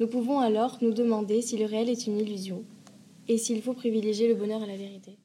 Nous 0.00 0.08
pouvons 0.08 0.40
alors 0.40 0.78
nous 0.80 0.92
demander 0.92 1.40
si 1.40 1.56
le 1.56 1.66
réel 1.66 1.88
est 1.88 2.06
une 2.06 2.18
illusion 2.18 2.64
et 3.28 3.38
s'il 3.38 3.62
faut 3.62 3.74
privilégier 3.74 4.28
le 4.28 4.34
bonheur 4.34 4.62
à 4.62 4.66
la 4.66 4.76
vérité. 4.76 5.16